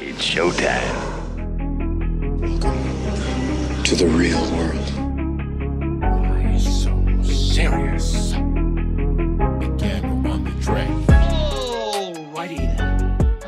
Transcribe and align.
It's 0.00 0.24
showtime. 0.24 0.96
to 3.84 3.92
the 3.96 4.06
real 4.08 4.40
world. 4.54 4.88
Why 6.00 6.56
so 6.56 6.92
serious? 7.20 8.32
Again 9.60 10.04
on 10.24 10.40
the 10.46 10.54
track. 10.64 10.90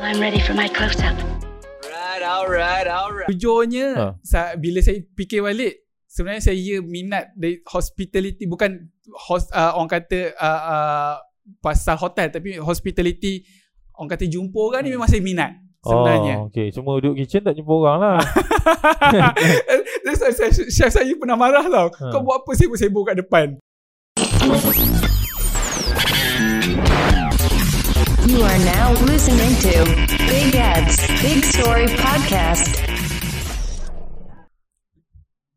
I'm 0.03 0.21
ready 0.21 0.41
for 0.45 0.53
my 0.53 0.69
close 0.69 1.01
up. 1.01 1.17
Alright, 2.23 2.87
alright. 2.87 3.29
Jujurnya 3.33 3.87
Ha. 3.97 4.07
sa- 4.21 4.55
bila 4.59 4.83
saya 4.85 5.01
fikir 5.17 5.41
balik 5.41 5.89
sebenarnya 6.05 6.53
saya 6.53 6.79
minat 6.85 7.33
dari 7.33 7.65
hospitality 7.65 8.45
bukan 8.45 8.93
host, 9.27 9.49
uh, 9.55 9.73
orang 9.79 9.89
kata 9.89 10.37
uh, 10.37 10.63
uh, 10.69 11.15
pasal 11.65 11.97
hotel 11.97 12.29
tapi 12.29 12.59
hospitality 12.61 13.47
orang 13.97 14.11
kata 14.13 14.27
jumpa 14.29 14.59
orang 14.59 14.83
ni 14.85 14.93
memang 14.93 15.09
saya 15.09 15.23
minat 15.25 15.62
sebenarnya. 15.83 16.35
Oh, 16.39 16.47
okay. 16.49 16.71
Cuma 16.71 16.97
duduk 17.03 17.19
kitchen 17.19 17.43
tak 17.43 17.59
jumpa 17.59 17.73
orang 17.75 17.99
lah. 17.99 18.19
Saya, 20.23 20.55
chef 20.55 20.91
saya 20.95 21.15
pernah 21.19 21.35
marah 21.35 21.67
tau. 21.67 21.91
Ha. 21.91 22.15
Kau 22.15 22.23
buat 22.23 22.47
apa 22.47 22.55
sibuk-sibuk 22.55 23.11
kat 23.11 23.19
depan? 23.19 23.59
You 28.23 28.39
are 28.39 28.61
now 28.63 28.95
listening 29.03 29.51
to 29.67 29.83
Big 30.31 30.55
Ed's 30.55 31.03
Big 31.19 31.43
Story 31.43 31.91
Podcast. 31.99 32.71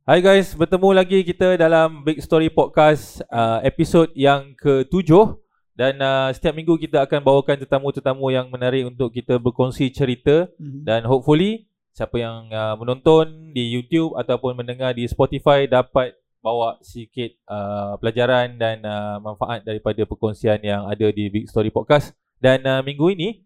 Hai 0.06 0.22
guys, 0.22 0.54
bertemu 0.58 0.90
lagi 0.98 1.22
kita 1.22 1.58
dalam 1.62 2.02
Big 2.02 2.22
Story 2.26 2.50
Podcast 2.50 3.22
uh, 3.30 3.62
episod 3.62 4.10
yang 4.18 4.54
ke-7 4.58 5.45
dan 5.76 6.00
uh, 6.00 6.32
setiap 6.32 6.56
minggu 6.56 6.80
kita 6.80 7.04
akan 7.04 7.20
bawakan 7.20 7.60
tetamu-tetamu 7.60 8.32
yang 8.32 8.48
menarik 8.48 8.88
untuk 8.88 9.12
kita 9.12 9.36
berkongsi 9.36 9.92
cerita. 9.92 10.48
Dan 10.58 11.04
hopefully 11.04 11.68
siapa 11.92 12.16
yang 12.16 12.48
uh, 12.48 12.80
menonton 12.80 13.52
di 13.52 13.76
YouTube 13.76 14.16
ataupun 14.16 14.56
mendengar 14.56 14.96
di 14.96 15.04
Spotify 15.04 15.68
dapat 15.68 16.16
bawa 16.40 16.80
sikit 16.80 17.36
uh, 17.52 18.00
pelajaran 18.00 18.56
dan 18.56 18.80
uh, 18.88 19.20
manfaat 19.20 19.68
daripada 19.68 20.00
perkongsian 20.08 20.64
yang 20.64 20.88
ada 20.88 21.12
di 21.12 21.28
Big 21.28 21.52
Story 21.52 21.76
Podcast. 21.76 22.16
Dan 22.40 22.64
uh, 22.64 22.80
minggu 22.80 23.12
ini 23.12 23.44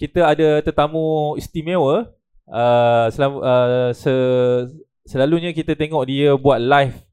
kita 0.00 0.32
ada 0.32 0.64
tetamu 0.64 1.36
istimewa. 1.36 2.08
Uh, 2.48 3.06
selam, 3.12 3.36
uh, 3.36 3.92
se, 3.92 4.10
selalunya 5.04 5.52
kita 5.52 5.76
tengok 5.76 6.08
dia 6.08 6.32
buat 6.40 6.56
live 6.56 7.09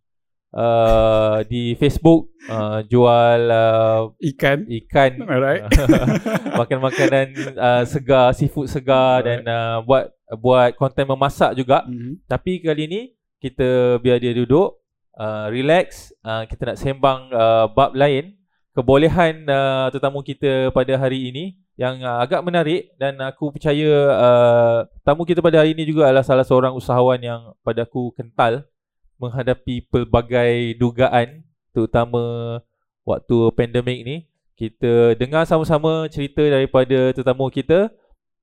uh, 0.58 1.46
di 1.46 1.78
Facebook 1.78 2.34
uh, 2.50 2.82
jual 2.84 3.42
uh, 3.46 4.10
Ikan. 4.18 4.66
ikan 4.66 5.12
Alright. 5.30 5.62
makan 6.60 6.80
makanan 6.82 7.28
uh, 7.54 7.84
segar 7.86 8.34
seafood 8.34 8.66
segar 8.66 9.22
dan 9.22 9.46
uh, 9.46 9.86
buat 9.86 10.10
buat 10.42 10.74
konten 10.76 11.06
memasak 11.06 11.54
juga 11.54 11.86
Mhm. 11.86 12.26
tapi 12.26 12.60
kali 12.60 12.84
ni 12.90 13.02
kita 13.38 14.02
biar 14.02 14.18
dia 14.18 14.34
duduk 14.34 14.82
uh, 15.16 15.46
relax 15.48 16.10
uh, 16.26 16.44
kita 16.50 16.74
nak 16.74 16.78
sembang 16.82 17.30
uh, 17.30 17.66
bab 17.70 17.94
lain 17.94 18.34
kebolehan 18.74 19.46
uh, 19.48 19.88
tetamu 19.90 20.20
kita 20.22 20.74
pada 20.74 20.94
hari 20.98 21.30
ini 21.30 21.46
yang 21.78 22.02
uh, 22.02 22.26
agak 22.26 22.42
menarik 22.42 22.90
dan 22.98 23.14
aku 23.22 23.54
percaya 23.54 23.90
uh, 24.18 24.78
tamu 25.06 25.22
kita 25.24 25.40
pada 25.40 25.62
hari 25.62 25.78
ini 25.78 25.86
juga 25.86 26.10
adalah 26.10 26.26
salah 26.26 26.42
seorang 26.42 26.74
usahawan 26.74 27.22
yang 27.22 27.42
pada 27.62 27.86
aku 27.86 28.10
kental 28.18 28.66
menghadapi 29.18 29.86
pelbagai 29.88 30.78
dugaan 30.78 31.44
terutama 31.74 32.22
waktu 33.04 33.38
pandemik 33.54 34.00
ni 34.06 34.18
kita 34.58 35.14
dengar 35.14 35.46
sama-sama 35.46 36.10
cerita 36.10 36.42
daripada 36.42 37.14
tetamu 37.14 37.50
kita 37.50 37.94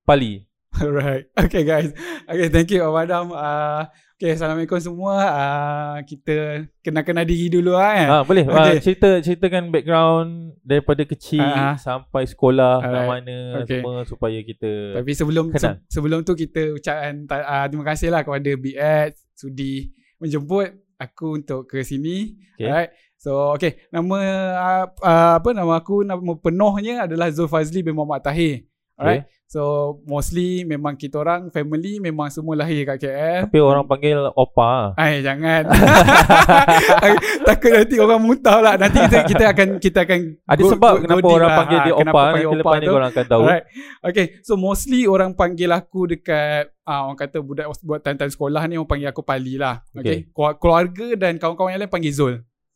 Pali 0.06 0.46
Alright. 0.74 1.30
Okay 1.38 1.62
guys. 1.62 1.94
Okay 2.26 2.50
thank 2.50 2.66
you 2.74 2.82
Abang 2.82 3.06
Adam. 3.06 3.26
Uh, 3.30 3.86
okay 4.18 4.34
Assalamualaikum 4.34 4.82
semua. 4.82 5.14
Uh, 5.22 5.96
kita 6.02 6.66
kenal-kenal 6.82 7.22
diri 7.22 7.46
dulu 7.46 7.78
lah 7.78 7.94
kan. 7.94 8.08
Ah 8.10 8.22
boleh 8.26 8.42
Okay. 8.42 8.58
okay. 8.58 8.78
cerita 8.82 9.08
ceritakan 9.22 9.70
background 9.70 10.58
daripada 10.66 11.06
kecil 11.06 11.46
ah. 11.46 11.78
sampai 11.78 12.26
sekolah 12.26 12.82
kat 12.82 12.90
Alright. 12.90 13.06
mana 13.06 13.36
Okay. 13.62 13.78
semua 13.78 14.02
supaya 14.02 14.38
kita 14.42 14.98
Tapi 14.98 15.10
sebelum 15.14 15.44
Kenal. 15.54 15.78
se- 15.78 15.80
sebelum 15.94 16.18
tu 16.26 16.34
kita 16.34 16.74
ucapkan 16.74 17.22
uh, 17.30 17.66
terima 17.70 17.84
kasih 17.94 18.08
lah 18.10 18.26
kepada 18.26 18.50
BX 18.58 19.10
sudi 19.38 19.94
menjemput 20.20 20.74
aku 20.98 21.42
untuk 21.42 21.66
ke 21.66 21.82
sini. 21.82 22.38
Okay. 22.56 22.68
Alright. 22.68 22.90
So 23.18 23.56
okay 23.56 23.88
nama 23.88 24.16
uh, 24.54 24.86
uh, 25.00 25.32
apa 25.40 25.50
nama 25.56 25.80
aku 25.80 26.04
nama 26.04 26.20
penuhnya 26.36 27.08
adalah 27.08 27.32
Zulfazli 27.32 27.80
bin 27.80 27.96
Muhammad 27.96 28.22
Tahir. 28.22 28.68
Alright. 28.94 29.26
So 29.54 29.62
mostly 30.02 30.66
memang 30.66 30.98
kita 30.98 31.14
orang 31.16 31.46
family 31.48 32.02
memang 32.02 32.26
semua 32.26 32.58
lahir 32.58 32.82
kat 32.84 32.98
KL. 32.98 33.46
tapi 33.46 33.62
orang 33.62 33.86
panggil 33.86 34.18
opa. 34.34 34.98
Ay 34.98 35.22
jangan. 35.22 35.70
Takut 37.46 37.70
nanti 37.70 37.96
orang 37.96 38.18
muntah 38.18 38.58
lah. 38.58 38.74
Nanti 38.74 38.98
kita 39.00 39.18
kita 39.24 39.44
akan 39.46 39.68
kita 39.78 39.98
akan 40.02 40.20
Ada 40.42 40.58
go- 40.58 40.72
sebab 40.74 40.92
go- 40.92 41.00
kenapa 41.00 41.22
go 41.22 41.30
orang 41.30 41.46
lah. 41.46 41.58
panggil 41.60 41.78
Ha, 41.78 41.84
dia 41.84 41.94
kenapa 41.94 42.10
opa 42.10 42.24
panggil 42.26 42.34
nanti 42.42 42.50
opa 42.50 42.58
lepas 42.58 42.74
ni 42.74 42.82
tu. 42.82 42.92
korang 42.92 43.10
akan 43.10 43.24
tahu. 43.24 43.42
Alright. 43.44 43.64
Okay, 44.02 44.26
so 44.42 44.52
mostly 44.56 45.00
orang 45.06 45.30
panggil 45.32 45.70
aku 45.70 46.00
dekat 46.08 46.74
ah 46.82 47.06
orang 47.06 47.16
kata 47.16 47.38
budak 47.38 47.66
buat 47.80 48.00
time-time 48.02 48.32
sekolah 48.32 48.62
ni 48.66 48.74
orang 48.74 48.90
panggil 48.90 49.08
aku 49.08 49.22
Pali 49.22 49.54
lah. 49.54 49.86
Okay. 49.92 50.26
okay. 50.26 50.58
Keluarga 50.58 51.06
dan 51.14 51.38
kawan-kawan 51.38 51.70
yang 51.70 51.80
lain 51.80 51.92
panggil 51.92 52.10
Zul. 52.10 52.34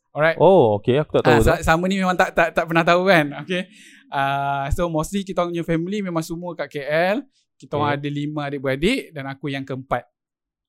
Alright. 0.08 0.38
Oh, 0.38 0.78
okay 0.78 0.98
aku 0.98 1.18
tak 1.18 1.26
tahu. 1.26 1.34
Ah, 1.34 1.42
sa- 1.42 1.62
sama 1.64 1.84
ni 1.86 1.98
memang 1.98 2.14
tak 2.14 2.32
tak 2.32 2.54
tak 2.54 2.64
pernah 2.64 2.82
tahu 2.82 3.02
kan. 3.04 3.42
Okay. 3.42 3.66
Ah, 4.08 4.68
so 4.70 4.88
mostly 4.88 5.20
kita 5.20 5.42
punya 5.42 5.62
family 5.62 6.00
memang 6.00 6.20
semua 6.20 6.52
kat 6.54 6.68
KL. 6.70 7.20
Kita 7.54 7.74
Okay. 7.74 7.94
ada 7.96 8.08
lima 8.08 8.40
adik-beradik 8.46 9.10
dan 9.10 9.26
aku 9.26 9.48
yang 9.48 9.62
keempat. 9.62 10.06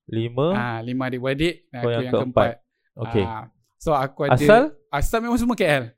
Lima. 0.06 0.48
Ah, 0.52 0.78
lima 0.80 1.06
adik-beradik 1.06 1.70
dan 1.70 1.78
aku 1.78 1.88
yang 1.88 2.02
yang, 2.02 2.12
keempat. 2.12 2.48
keempat. 2.58 3.02
Okay. 3.08 3.24
Ah, 3.24 3.44
so 3.76 3.90
aku 3.92 4.26
ada 4.26 4.34
Asal? 4.34 4.62
asal 4.90 5.18
memang 5.20 5.38
semua 5.38 5.54
KL. 5.54 5.94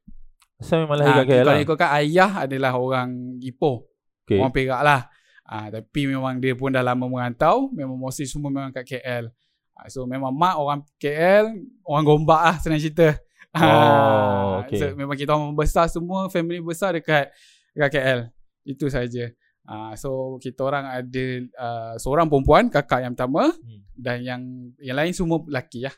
Asal 0.56 0.84
memang 0.84 0.96
lahir 0.96 1.12
kat 1.14 1.26
KL 1.26 1.42
Kalau 1.42 1.52
lah. 1.52 1.64
ikutkan 1.64 1.90
ayah 1.98 2.30
adalah 2.44 2.72
orang 2.76 3.08
Ipoh. 3.40 3.88
Okay. 4.22 4.38
Orang 4.38 4.52
Perak 4.52 4.80
lah. 4.80 5.00
Ah, 5.42 5.66
tapi 5.68 6.06
memang 6.06 6.38
dia 6.38 6.54
pun 6.54 6.70
dah 6.70 6.80
lama 6.80 7.02
merantau. 7.02 7.72
Memang 7.72 7.96
mostly 7.96 8.24
semua 8.24 8.48
memang 8.48 8.70
kat 8.70 8.86
KL. 8.86 9.32
Ah, 9.72 9.88
so 9.88 10.04
memang 10.04 10.30
mak 10.30 10.54
orang 10.54 10.84
KL, 10.94 11.48
orang 11.82 12.04
Gombak 12.04 12.40
lah 12.42 12.56
senang 12.60 12.78
cerita. 12.78 13.16
Oh, 13.52 13.60
Ah, 13.60 14.64
okay. 14.64 14.80
So 14.80 14.92
memang 14.92 15.12
kita 15.14 15.30
orang 15.30 15.52
besar 15.52 15.84
semua, 15.86 16.26
family 16.26 16.58
besar 16.58 16.92
dekat 16.92 17.28
dekat 17.70 17.90
KL. 17.92 18.20
Itu 18.64 18.88
saja. 18.88 19.28
Ah, 19.62 19.92
so 19.94 20.08
kita 20.36 20.58
orang 20.62 20.84
ada 20.84 21.24
uh, 21.54 21.94
seorang 21.96 22.26
perempuan, 22.26 22.66
kakak 22.66 23.00
yang 23.00 23.12
pertama 23.12 23.52
Hmm. 23.52 23.80
dan 23.94 24.16
yang 24.20 24.40
yang 24.78 24.96
lain 24.96 25.12
semua 25.12 25.38
lelaki 25.44 25.84
lah. 25.84 25.94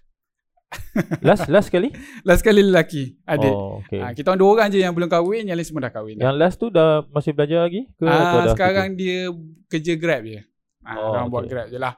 Last 1.23 1.47
last 1.47 1.71
kali? 1.71 1.95
Last 2.23 2.43
sekali 2.43 2.59
lelaki, 2.61 3.15
adik. 3.23 3.47
Oh, 3.49 3.79
okay. 3.79 4.01
Ah, 4.01 4.11
kita 4.11 4.29
orang 4.29 4.41
dua 4.41 4.51
orang 4.53 4.69
je 4.69 4.79
yang 4.81 4.91
belum 4.91 5.07
kahwin, 5.07 5.47
yang 5.47 5.55
lain 5.55 5.65
semua 5.65 5.87
dah 5.87 5.93
kahwin. 5.93 6.19
Yang 6.19 6.35
last 6.35 6.57
tu 6.59 6.67
dah 6.69 7.07
masih 7.09 7.31
belajar 7.31 7.63
lagi 7.63 7.87
ke 7.93 8.03
atau 8.03 8.19
Ah, 8.37 8.43
dah 8.43 8.53
sekarang 8.53 8.89
dia 8.93 9.31
kerja 9.67 9.95
Grab 9.95 10.23
je. 10.25 10.43
Ah, 10.81 10.99
Oh, 10.99 11.15
orang 11.15 11.31
buat 11.31 11.47
okay. 11.47 11.51
Grab 11.55 11.67
je 11.69 11.79
lah. 11.79 11.95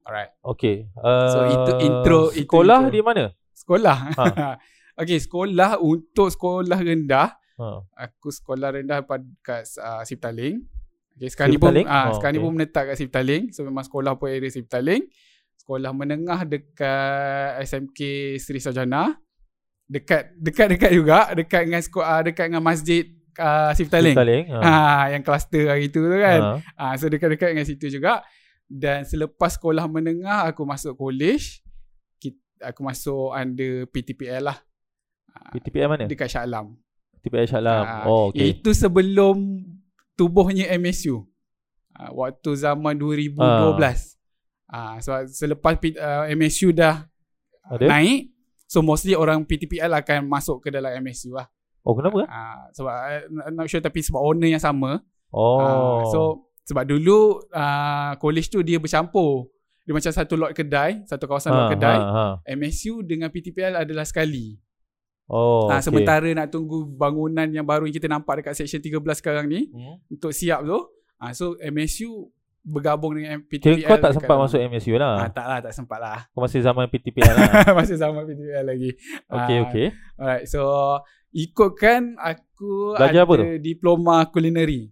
Alright. 0.00 0.32
Okay. 0.40 0.88
Uh, 0.96 1.28
So, 1.28 1.38
itu 1.44 1.72
intro- 1.82 2.32
itu 2.32 2.46
Sekolah 2.46 2.78
intro. 2.80 2.94
di 2.94 3.00
mana? 3.00 3.24
Sekolah. 3.52 3.96
Ha. 4.16 4.24
okay, 4.96 5.18
sekolah 5.20 5.78
untuk 5.80 6.32
sekolah 6.32 6.80
rendah, 6.80 7.36
Ha. 7.56 7.80
aku 7.96 8.28
sekolah 8.28 8.68
rendah 8.76 9.00
pada 9.08 9.24
kat 9.40 9.64
uh, 9.80 10.04
Siptaling. 10.04 10.60
Okay, 11.16 11.32
sekarang 11.32 11.56
ni 11.56 11.60
pun 11.60 11.72
ah 11.88 12.12
Oh, 12.12 12.20
sekarang 12.20 12.36
ni 12.36 12.40
okay. 12.40 12.44
pun 12.44 12.52
menetap 12.52 12.84
kat 12.92 12.96
Siptaling. 13.00 13.42
So 13.48 13.64
memang 13.64 13.84
sekolah 13.88 14.20
pun 14.20 14.28
area 14.28 14.52
Siptaling. 14.52 15.08
Sekolah 15.56 15.96
menengah 15.96 16.44
dekat 16.44 17.64
SMK 17.64 18.00
Sri 18.36 18.60
Sarjana. 18.60 19.16
Dekat 19.88 20.36
dekat 20.36 20.68
dekat 20.68 20.90
juga, 20.92 21.32
dekat 21.32 21.62
dengan 21.64 21.80
sekolah 21.80 22.20
dekat 22.28 22.44
dengan 22.52 22.60
masjid 22.60 23.08
uh, 23.40 23.72
Siptaling. 23.72 24.12
Siptaling. 24.12 24.44
Ha. 24.52 24.58
Ha, 24.60 24.74
yang 25.16 25.22
kluster 25.24 25.72
hari 25.72 25.88
tu 25.88 26.04
tu 26.04 26.18
kan. 26.20 26.60
Ha. 26.76 26.92
Ah, 26.92 26.92
so 27.00 27.08
dekat-dekat 27.08 27.56
dengan 27.56 27.64
situ 27.64 27.88
juga. 27.88 28.20
Dan 28.66 29.06
selepas 29.06 29.54
sekolah 29.56 29.86
menengah 29.86 30.50
aku 30.50 30.66
masuk 30.66 30.98
college, 30.98 31.62
kita, 32.18 32.74
aku 32.74 32.82
masuk 32.82 33.30
under 33.32 33.86
PTPL 33.88 34.50
lah. 34.52 34.58
Ah, 35.36 35.52
PTPM 35.52 35.88
mana? 35.92 36.04
dekat 36.08 36.32
Shah 36.32 36.48
Alam. 36.48 36.72
PTPM 37.20 37.44
Shah 37.44 37.60
Alam. 37.60 37.84
Ah, 37.84 38.02
Oh, 38.08 38.32
okay. 38.32 38.56
Itu 38.56 38.72
sebelum 38.72 39.60
tubuhnya 40.16 40.72
MSU. 40.80 41.28
Ah, 41.92 42.08
waktu 42.12 42.56
zaman 42.56 42.96
2012. 42.96 44.16
Ah, 44.66 44.98
so 44.98 45.12
selepas 45.30 45.78
uh, 45.78 46.26
MSU 46.32 46.74
dah 46.74 47.06
Ada? 47.70 47.86
naik, 47.86 48.34
so 48.66 48.82
mostly 48.82 49.14
orang 49.14 49.46
PTPL 49.46 49.94
akan 49.94 50.26
masuk 50.26 50.58
ke 50.58 50.74
dalam 50.74 50.90
MSU 50.98 51.36
lah. 51.36 51.46
Oh, 51.86 51.94
kenapa? 51.94 52.26
Ah, 52.26 52.66
sebab 52.74 52.90
uh, 52.90 53.50
not 53.54 53.70
sure 53.70 53.78
tapi 53.78 54.02
sebab 54.02 54.18
owner 54.18 54.50
yang 54.50 54.58
sama. 54.58 54.98
Oh. 55.30 55.60
Ah, 55.62 56.00
so 56.10 56.20
sebab 56.66 56.82
dulu 56.82 57.46
uh, 57.54 58.18
college 58.18 58.50
tu 58.50 58.58
dia 58.66 58.82
bercampur. 58.82 59.46
Dia 59.86 59.94
macam 59.94 60.10
satu 60.10 60.34
lot 60.34 60.50
kedai, 60.50 61.06
satu 61.06 61.30
kawasan 61.30 61.54
lot 61.54 61.70
kedai. 61.70 61.94
Ha, 61.94 62.10
ha. 62.10 62.26
MSU 62.42 63.06
dengan 63.06 63.30
PTPL 63.30 63.86
adalah 63.86 64.02
sekali. 64.02 64.58
Oh, 65.26 65.66
okay. 65.66 65.82
sementara 65.82 66.28
nak 66.32 66.48
tunggu 66.48 66.86
bangunan 66.86 67.46
yang 67.46 67.62
baru 67.62 67.82
yang 67.82 67.92
kita 67.92 68.06
nampak 68.06 68.40
dekat 68.40 68.54
section 68.54 68.78
13 68.78 69.02
sekarang 69.12 69.44
ni 69.44 69.66
Hmm. 69.68 69.98
untuk 70.08 70.30
siap 70.30 70.62
tu. 70.62 70.78
Ah, 71.16 71.32
so 71.32 71.58
MSU 71.58 72.30
bergabung 72.62 73.10
dengan 73.12 73.42
Kira 73.42 73.74
PTPL. 73.74 73.86
kau 73.86 73.98
tak 74.00 74.12
sempat 74.12 74.36
masuk 74.36 74.58
MSU 74.60 74.94
lah. 74.94 75.18
Ah, 75.18 75.28
tak 75.28 75.46
lah, 75.46 75.58
tak 75.60 75.72
sempat 75.72 75.98
lah. 75.98 76.30
Kau 76.30 76.40
masih 76.40 76.60
zaman 76.60 76.86
PTPL 76.86 77.30
lah. 77.32 77.46
Masih 77.78 77.94
sama 77.94 78.22
PTPL 78.22 78.64
lagi. 78.64 78.90
Okay, 79.24 79.56
Ah, 79.56 79.62
okay. 79.64 79.86
Alright, 80.16 80.44
so 80.44 80.62
ikutkan 81.30 82.14
aku 82.16 82.94
Belajar 82.94 83.22
ada 83.22 83.22
apa 83.24 83.32
tu? 83.34 83.44
diploma 83.60 84.14
culinary. 84.26 84.90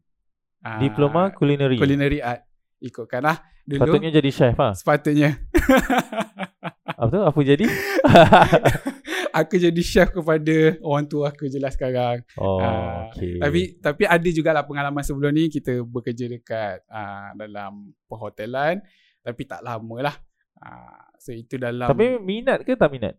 Diploma 0.79 1.31
culinary. 1.31 1.77
culinary 1.77 2.19
art. 2.19 2.43
Ikutkan 2.79 3.23
lah. 3.23 3.39
Dulu 3.65 3.81
Patutnya 3.81 4.11
jadi 4.13 4.31
chef 4.31 4.55
lah. 4.55 4.73
sepatutnya. 4.73 5.41
Apa 6.95 7.09
tu? 7.09 7.21
Apa 7.23 7.39
jadi? 7.41 7.65
aku 9.35 9.59
jadi 9.59 9.83
chef 9.83 10.15
kepada 10.15 10.79
orang 10.79 11.11
tua 11.11 11.35
aku 11.35 11.51
je 11.51 11.59
lah 11.59 11.75
sekarang. 11.75 12.23
Oh, 12.39 12.63
Ah, 12.63 13.11
okay. 13.11 13.43
Tapi 13.43 13.61
tapi 13.83 14.03
ada 14.07 14.29
jugalah 14.31 14.63
pengalaman 14.63 15.03
sebelum 15.03 15.35
ni 15.35 15.51
kita 15.51 15.83
bekerja 15.83 16.31
dekat 16.31 16.87
uh, 16.87 17.35
dalam 17.35 17.91
perhotelan 18.07 18.79
tapi 19.27 19.43
tak 19.43 19.67
lama 19.67 19.97
lah. 20.07 20.17
Uh, 20.63 21.03
so 21.19 21.35
itu 21.35 21.59
dalam 21.59 21.91
Tapi 21.91 22.23
minat 22.23 22.63
ke 22.63 22.79
tak 22.79 22.95
minat? 22.95 23.19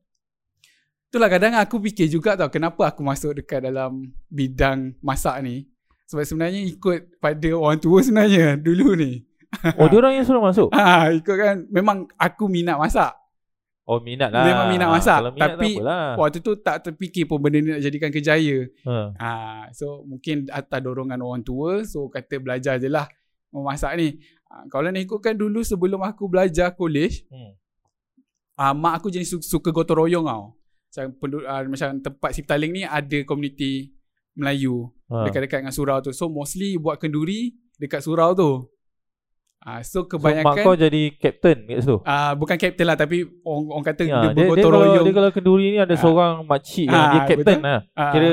itulah 1.05 1.31
kadang 1.31 1.55
aku 1.55 1.79
fikir 1.79 2.11
juga 2.11 2.35
tau 2.35 2.51
kenapa 2.51 2.91
aku 2.91 2.99
masuk 2.99 3.39
dekat 3.39 3.63
dalam 3.63 4.11
bidang 4.27 4.99
masak 4.99 5.39
ni. 5.47 5.63
Sebab 6.11 6.27
sebenarnya 6.27 6.59
ikut 6.67 7.23
pada 7.23 7.49
orang 7.55 7.79
tua 7.79 8.03
sebenarnya 8.03 8.59
dulu 8.59 8.99
ni. 8.99 9.23
Oh, 9.79 9.87
dia 9.87 10.03
orang 10.03 10.19
yang 10.19 10.27
suruh 10.27 10.43
masuk? 10.43 10.67
Ah 10.75 11.07
ikut 11.15 11.35
kan 11.39 11.63
memang 11.71 12.03
aku 12.19 12.51
minat 12.51 12.75
masak. 12.75 13.15
Oh, 13.85 14.01
minat 14.01 14.33
lah. 14.33 14.41
Memang 14.43 14.65
minat 14.67 14.89
masak. 14.89 15.17
Kalau 15.19 15.29
minat 15.29 15.49
Tapi 15.55 15.77
tak. 15.77 16.13
Waktu 16.17 16.37
tu 16.41 16.51
tak 16.57 16.77
terfikir 16.81 17.23
pun 17.23 17.37
benda 17.37 17.57
ni 17.57 17.69
nak 17.69 17.79
jadikan 17.79 18.09
kerjaya. 18.09 18.65
Ha. 18.81 18.95
Ah, 19.15 19.63
so 19.71 20.01
mungkin 20.03 20.49
atas 20.49 20.79
dorongan 20.79 21.21
orang 21.21 21.41
tua 21.41 21.85
so 21.85 22.09
kata 22.09 22.37
belajar 22.37 22.75
je 22.75 22.89
lah 22.89 23.05
memasak 23.49 23.93
ni. 23.95 24.17
Ah, 24.45 24.65
kalau 24.67 24.89
nak 24.89 24.99
ikutkan 24.99 25.33
dulu 25.33 25.61
sebelum 25.61 26.01
aku 26.01 26.25
belajar 26.25 26.73
college, 26.73 27.29
Hmm. 27.29 27.53
ah, 28.55 28.73
mak 28.73 28.99
aku 28.99 29.07
jenis 29.07 29.29
su- 29.29 29.45
suka 29.45 29.69
gotong 29.69 30.01
royong 30.01 30.25
tau. 30.25 30.57
Macam, 30.87 31.05
pendu- 31.13 31.45
ah, 31.45 31.61
macam 31.61 31.89
tempat 31.99 32.29
Siptaling 32.31 32.71
ni 32.71 32.81
ada 32.81 33.17
komuniti 33.21 33.93
Melayu 34.33 34.89
Ha. 35.05 35.23
dekat-dekat 35.23 35.61
dengan 35.61 35.71
surau 35.71 36.01
tu. 36.01 36.09
So 36.09 36.25
mostly 36.25 36.75
buat 36.75 36.97
kenduri 36.97 37.53
dekat 37.75 38.01
surau 38.01 38.33
tu. 38.33 38.65
Ah, 39.65 39.81
so 39.81 40.05
So, 40.05 40.05
mak 40.05 40.09
kebanyakan 40.13 40.61
kau 40.61 40.77
jadi 40.77 41.01
captain 41.11 41.57
kat 41.65 41.81
situ? 41.81 41.97
ah, 42.05 42.31
bukan 42.31 42.53
kapten 42.53 42.85
lah 42.85 42.93
tapi 42.93 43.25
orang, 43.41 43.65
orang 43.71 43.85
kata 43.87 44.01
Ya, 44.01 44.05
dia 44.05 44.13
dia, 44.13 44.29
dia, 44.29 44.45
bergotong 44.45 44.71
royong. 44.71 45.01
dia 45.01 45.13
kalau 45.15 45.29
kenduri 45.31 45.65
ni 45.67 45.79
ada 45.79 45.89
Ah. 45.89 45.97
seorang 45.97 46.33
makcik 46.43 46.85
yang 46.85 46.93
Ah, 46.95 47.09
dia 47.09 47.19
captain 47.25 47.57
betul. 47.57 47.65
lah. 47.65 47.79
Ah, 47.91 48.11
Kira 48.11 48.29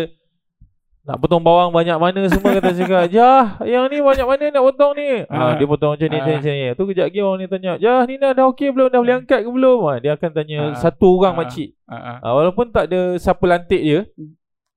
nak 1.03 1.17
potong 1.19 1.41
bawang 1.41 1.73
banyak 1.73 1.97
mana 1.97 2.21
semua 2.29 2.53
kata 2.53 2.71
cakap, 2.77 3.09
"Jah, 3.09 3.59
yang 3.65 3.89
ni 3.89 3.99
banyak 3.99 4.23
mana 4.23 4.45
nak 4.51 4.63
potong 4.63 4.93
ni?" 4.93 5.25
Ah, 5.27 5.35
Ah. 5.35 5.53
dia 5.57 5.65
potong 5.65 5.91
macam 5.91 6.05
ni 6.05 6.15
Ah. 6.15 6.25
macam 6.29 6.53
ni. 6.53 6.65
Tu 6.71 6.83
kejap 6.87 7.07
lagi 7.09 7.19
orang 7.19 7.39
ni 7.39 7.47
tanya, 7.49 7.73
"Jah, 7.75 8.01
ni 8.05 8.15
dah 8.15 8.31
dah 8.31 8.45
okey 8.47 8.69
belum? 8.69 8.87
Dah 8.87 9.01
boleh 9.01 9.17
angkat 9.19 9.41
ke 9.41 9.51
belum?" 9.51 9.79
Ah, 9.85 9.97
dia 9.99 10.13
akan 10.13 10.31
tanya 10.31 10.59
Ah. 10.63 10.77
satu 10.77 11.17
orang 11.17 11.33
Ah. 11.33 11.39
makcik. 11.41 11.75
ah, 11.85 11.97
ah. 11.97 12.17
Ah, 12.21 12.33
walaupun 12.35 12.69
tak 12.69 12.87
ada 12.87 13.17
siapa 13.17 13.43
lantik 13.43 13.81
dia, 13.81 14.05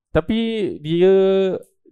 tapi 0.10 0.40
dia 0.80 1.13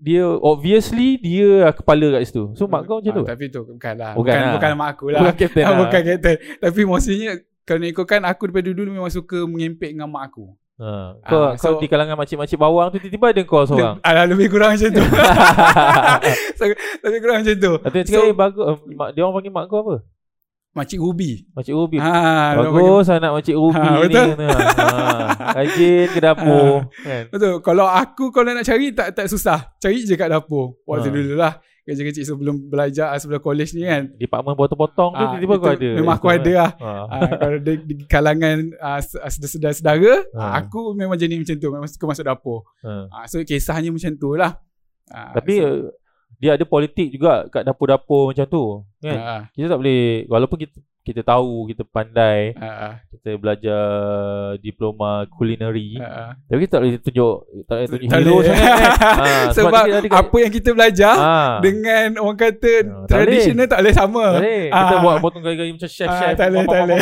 dia 0.04 0.28
obviously 0.28 1.16
dia 1.18 1.72
kepala 1.72 2.12
kat 2.14 2.28
situ. 2.28 2.52
So 2.54 2.68
mak 2.68 2.84
kau 2.84 3.00
macam 3.00 3.08
Ah, 3.10 3.18
tu. 3.18 3.24
Tapi 3.26 3.46
tu 3.48 3.64
bukan 3.64 3.94
lah. 3.96 4.12
Bukan 4.12 4.28
Bukan, 4.28 4.36
lah. 4.38 4.54
bukan 4.54 4.72
mak 4.76 4.90
aku 4.92 5.06
lah. 5.08 5.20
Bukan 5.24 5.36
captain 5.38 5.64
Ah, 5.64 5.70
lah. 5.70 5.80
bukan 5.80 6.02
kapten. 6.04 6.36
Tapi 6.60 6.82
mostly 6.84 7.16
kalau 7.64 7.80
nak 7.80 7.90
ikutkan 7.90 8.22
aku 8.22 8.44
daripada 8.46 8.70
dulu 8.70 8.90
memang 8.92 9.08
suka 9.10 9.40
mengempek 9.44 9.90
dengan 9.90 10.08
mak 10.08 10.28
aku. 10.28 10.52
Ha, 10.74 11.16
kau 11.22 11.40
Ah, 11.40 11.52
kau 11.56 11.78
so- 11.78 11.80
di 11.80 11.88
kalangan 11.88 12.18
makcik-makcik 12.18 12.58
bawang 12.58 12.90
tu 12.90 12.98
tiba-tiba 12.98 13.30
ada 13.30 13.42
kau 13.44 13.64
seorang. 13.64 13.96
Le- 13.96 14.04
Alah, 14.04 14.26
lebih 14.26 14.50
kurang 14.50 14.74
macam 14.74 14.90
tu. 14.90 15.04
so, 16.52 16.64
lebih 17.06 17.20
kurang 17.20 17.38
macam 17.40 17.56
tu. 17.56 17.72
Tu 17.80 17.90
dia 17.90 18.02
cakap, 18.04 18.24
eh, 18.26 18.36
bagus. 18.36 18.64
eh, 18.66 18.76
mak, 18.92 19.10
dia 19.12 19.22
orang 19.22 19.36
panggil 19.38 19.54
mak 19.54 19.66
kau 19.66 19.80
apa? 19.80 19.96
Makcik 20.74 20.98
Ruby. 20.98 21.46
Makcik 21.54 21.72
Ruby. 21.72 21.98
Ha, 21.98 22.58
bagus 22.58 23.06
anak 23.08 23.30
Makcik 23.32 23.54
Ruby 23.54 23.78
Ha, 23.78 23.94
ni. 23.94 24.02
betul. 24.10 24.30
Kata. 24.34 24.84
Ha, 24.84 25.54
rajin 25.54 26.06
ke 26.10 26.20
dapur. 26.20 26.72
Kan? 27.00 27.24
Betul. 27.30 27.54
Kalau 27.62 27.86
aku 27.86 28.24
kalau 28.30 28.50
nak 28.50 28.66
cari 28.66 28.90
tak 28.90 29.14
tak 29.14 29.30
susah. 29.30 29.70
Cari 29.78 30.02
je 30.02 30.14
kat 30.14 30.28
dapur. 30.28 30.74
Ha. 30.74 30.86
Waktu 30.90 31.10
dulu 31.10 31.38
lah. 31.38 31.62
Kecil-kecil 31.84 32.24
sebelum 32.24 32.72
belajar 32.72 33.12
sebelum 33.20 33.38
college 33.38 33.76
ni 33.76 33.84
kan. 33.84 34.08
Department 34.16 34.56
potong-potong 34.56 35.12
tu 35.12 35.20
Ah, 35.20 35.36
tiba-tiba 35.36 35.54
kau 35.54 35.68
itu 35.68 35.76
ada. 35.76 35.90
Memang 35.94 36.16
aku 36.16 36.28
ada 36.32 36.52
lah. 36.56 36.72
Ha. 36.74 36.90
Ah, 37.06 37.30
kalau 37.36 37.58
di, 37.60 37.74
di 37.84 37.94
kalangan 38.08 38.58
uh, 38.74 39.00
sedara-sedara, 39.30 40.14
Ha. 40.32 40.44
aku 40.58 40.96
memang 40.96 41.20
jenis 41.20 41.38
macam 41.38 41.56
tu. 41.60 41.68
Memang 41.70 41.86
suka 41.86 42.06
masuk 42.08 42.26
dapur. 42.26 42.64
Ha. 42.82 43.12
Ah, 43.12 43.26
so 43.28 43.38
kisahnya 43.44 43.92
macam 43.92 44.16
tu 44.16 44.34
lah. 44.34 44.58
Ah, 45.06 45.36
Tapi 45.36 45.60
so, 45.60 45.92
dia 46.44 46.52
ada 46.54 46.66
politik 46.66 47.08
juga 47.10 47.48
kat 47.48 47.64
dapur-dapur 47.64 48.30
macam 48.30 48.46
tu. 48.46 48.64
Kan? 49.00 49.16
ah, 49.18 49.42
Kita 49.50 49.68
tak 49.70 49.80
boleh, 49.80 50.04
walaupun 50.28 50.60
kita 50.60 50.76
kita 51.02 51.20
tahu, 51.22 51.68
kita 51.68 51.84
pandai, 51.84 52.56
ah, 52.56 52.96
kita 53.06 53.36
belajar 53.36 53.84
diploma 54.58 55.28
culinary, 55.30 56.00
ah. 56.00 56.32
tapi 56.46 56.64
kita 56.64 56.72
tak 56.74 56.82
boleh 56.82 56.94
tunjuk, 56.98 57.36
tak 57.62 57.76
boleh 57.76 57.88
tunjuk 57.90 58.08
Tak 58.08 58.20
hero 58.22 58.32
boleh. 58.34 58.48
sangat 58.48 58.72
kan. 58.80 58.92
Ha, 59.14 59.26
Sebab 59.52 59.84
kita 59.84 59.98
ada 59.98 60.08
kat- 60.08 60.20
apa 60.22 60.38
yang 60.40 60.52
kita 60.54 60.70
belajar 60.72 61.14
ha. 61.14 61.36
dengan 61.60 62.08
orang 62.18 62.38
kata 62.38 62.72
tak 63.04 63.20
tradisional 63.20 63.68
tak 63.68 63.80
boleh 63.80 63.94
sama. 63.94 64.24
Tak 64.26 64.40
boleh. 64.40 64.64
Kita 64.70 64.94
Ah. 64.94 65.02
buat 65.02 65.16
potong 65.20 65.44
gaya-gaya 65.44 65.72
macam 65.72 65.90
chef-chef. 65.90 66.08
Ah, 66.08 66.32
tak 66.34 66.48
boleh, 66.50 66.64
tak 66.64 66.80
boleh. 66.82 67.00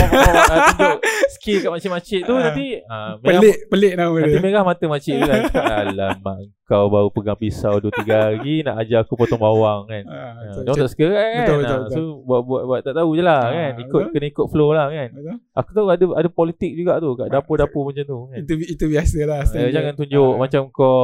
Tunjuk 0.67 0.97
skill 1.35 1.57
kat 1.59 1.69
makcik-makcik 1.71 2.21
tu 2.23 2.33
nanti 2.35 2.65
merah, 2.81 3.17
Pelik, 3.21 3.57
pelik 3.67 3.93
nama 3.95 4.15
Nanti 4.15 4.29
dia. 4.31 4.41
merah 4.41 4.63
mata 4.63 4.85
makcik 4.88 5.13
tu 5.15 5.25
kan. 5.27 5.41
Alamak 5.85 6.38
kau 6.71 6.88
baru 6.88 7.12
pegang 7.12 7.35
pisau 7.35 7.75
2-3 7.77 7.91
hari 8.07 8.63
nak 8.63 8.79
ajar 8.79 9.03
aku 9.03 9.13
potong 9.13 9.35
bawang 9.38 9.83
kan. 9.85 10.07
Ah, 10.07 10.31
Ha, 10.31 10.39
betul, 10.47 10.62
dia 10.62 10.71
orang 10.71 10.79
tak 10.79 10.89
suka 10.89 11.06
kan. 11.06 11.33
Betul, 11.35 11.56
betul, 11.57 11.68
Ah, 11.68 11.79
betul. 11.83 11.91
So 11.91 12.01
buat 12.23 12.41
buat 12.41 12.62
buat 12.63 12.79
tak 12.81 12.94
tahu 12.95 13.09
je 13.12 13.21
lah 13.21 13.41
Ah, 13.41 13.51
kan. 13.51 13.71
Ikut 13.77 13.91
betul. 14.00 14.13
kena 14.13 14.25
ikut 14.27 14.47
flow 14.47 14.69
lah 14.71 14.88
kan. 14.88 15.09
betul. 15.12 15.35
Aku 15.51 15.69
tahu 15.73 15.85
ada 15.89 16.06
ada 16.15 16.29
politik 16.31 16.71
juga 16.71 16.94
tu 16.97 17.09
kat 17.13 17.27
dapur-dapur 17.27 17.81
macam 17.85 18.03
tu 18.06 18.18
kan. 18.25 18.39
Itu 18.39 18.53
itu 18.57 18.83
biasalah. 18.88 19.38
Eh, 19.38 19.45
standard. 19.45 19.73
jangan 19.73 19.94
tunjuk 19.94 20.29
Ah, 20.29 20.39
macam 20.39 20.62
kau 20.71 20.95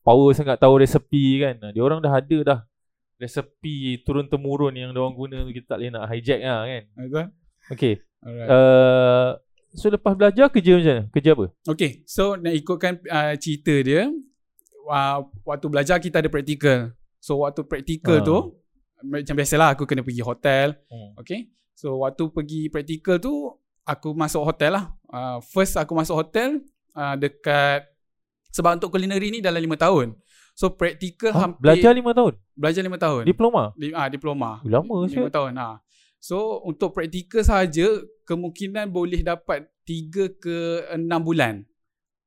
power 0.00 0.30
sangat 0.32 0.56
tahu 0.56 0.74
resepi 0.78 1.24
kan. 1.38 1.54
Ah, 1.60 1.70
Dia 1.70 1.82
orang 1.82 2.00
dah 2.00 2.14
ada 2.14 2.38
dah 2.42 2.58
resepi 3.18 3.76
turun 4.00 4.26
temurun 4.26 4.72
yang 4.72 4.90
dia 4.90 4.98
orang 4.98 5.12
guna 5.14 5.36
tu 5.42 5.52
kita 5.52 5.66
tak 5.66 5.78
boleh 5.78 5.90
nak 5.90 6.08
hijack 6.08 6.40
lah 6.40 6.64
kan. 6.64 6.82
Betul. 6.98 7.26
Okay. 7.70 7.94
Alright. 8.20 8.48
Uh, 8.48 9.28
so 9.70 9.86
lepas 9.86 10.12
belajar 10.14 10.48
kerja 10.48 10.72
macam 10.74 10.88
mana? 10.90 11.04
Kerja 11.10 11.30
apa? 11.30 11.46
Okay, 11.66 11.90
so 12.04 12.34
nak 12.34 12.52
ikutkan 12.52 13.00
uh, 13.02 13.32
cerita 13.34 13.74
dia, 13.78 14.08
uh, 14.90 15.22
waktu 15.46 15.66
belajar 15.70 15.96
kita 15.96 16.18
ada 16.18 16.26
praktikal. 16.26 16.90
So 17.22 17.46
waktu 17.46 17.62
praktikal 17.62 18.18
Ah. 18.18 18.26
tu, 18.26 18.36
macam 19.00 19.34
biasalah 19.34 19.68
aku 19.72 19.86
kena 19.86 20.02
pergi 20.02 20.20
hotel. 20.20 20.74
Hmm. 20.90 21.14
Okay, 21.16 21.48
so 21.72 22.02
waktu 22.02 22.26
pergi 22.28 22.66
praktikal 22.68 23.16
tu, 23.16 23.54
aku 23.86 24.12
masuk 24.12 24.42
hotel 24.42 24.74
lah. 24.74 24.84
Uh, 25.06 25.38
first 25.40 25.78
aku 25.78 25.94
masuk 25.94 26.18
hotel 26.18 26.60
uh, 26.92 27.14
dekat, 27.14 27.86
sebab 28.50 28.76
untuk 28.76 28.90
culinary 28.90 29.30
ni 29.30 29.38
dalam 29.38 29.62
5 29.62 29.78
tahun. 29.78 30.06
So 30.52 30.68
praktikal 30.70 31.32
Ha, 31.32 31.38
hampir, 31.46 31.62
belajar 31.62 31.92
lima 31.94 32.10
tahun? 32.12 32.34
belajar 32.52 32.82
5 32.82 32.98
tahun. 32.98 33.22
Diploma? 33.24 33.62
Di, 33.72 33.94
ah, 33.94 34.08
diploma. 34.08 34.50
Lama 34.60 35.06
Lima 35.06 35.30
siap. 35.30 35.32
tahun. 35.32 35.52
Ha. 35.56 35.80
So 36.20 36.60
untuk 36.62 36.92
praktikal 36.92 37.40
sahaja 37.40 37.88
kemungkinan 38.24 38.92
boleh 38.92 39.24
dapat 39.24 39.64
3 39.88 40.36
ke 40.36 40.58
6 40.92 41.00
bulan 41.24 41.64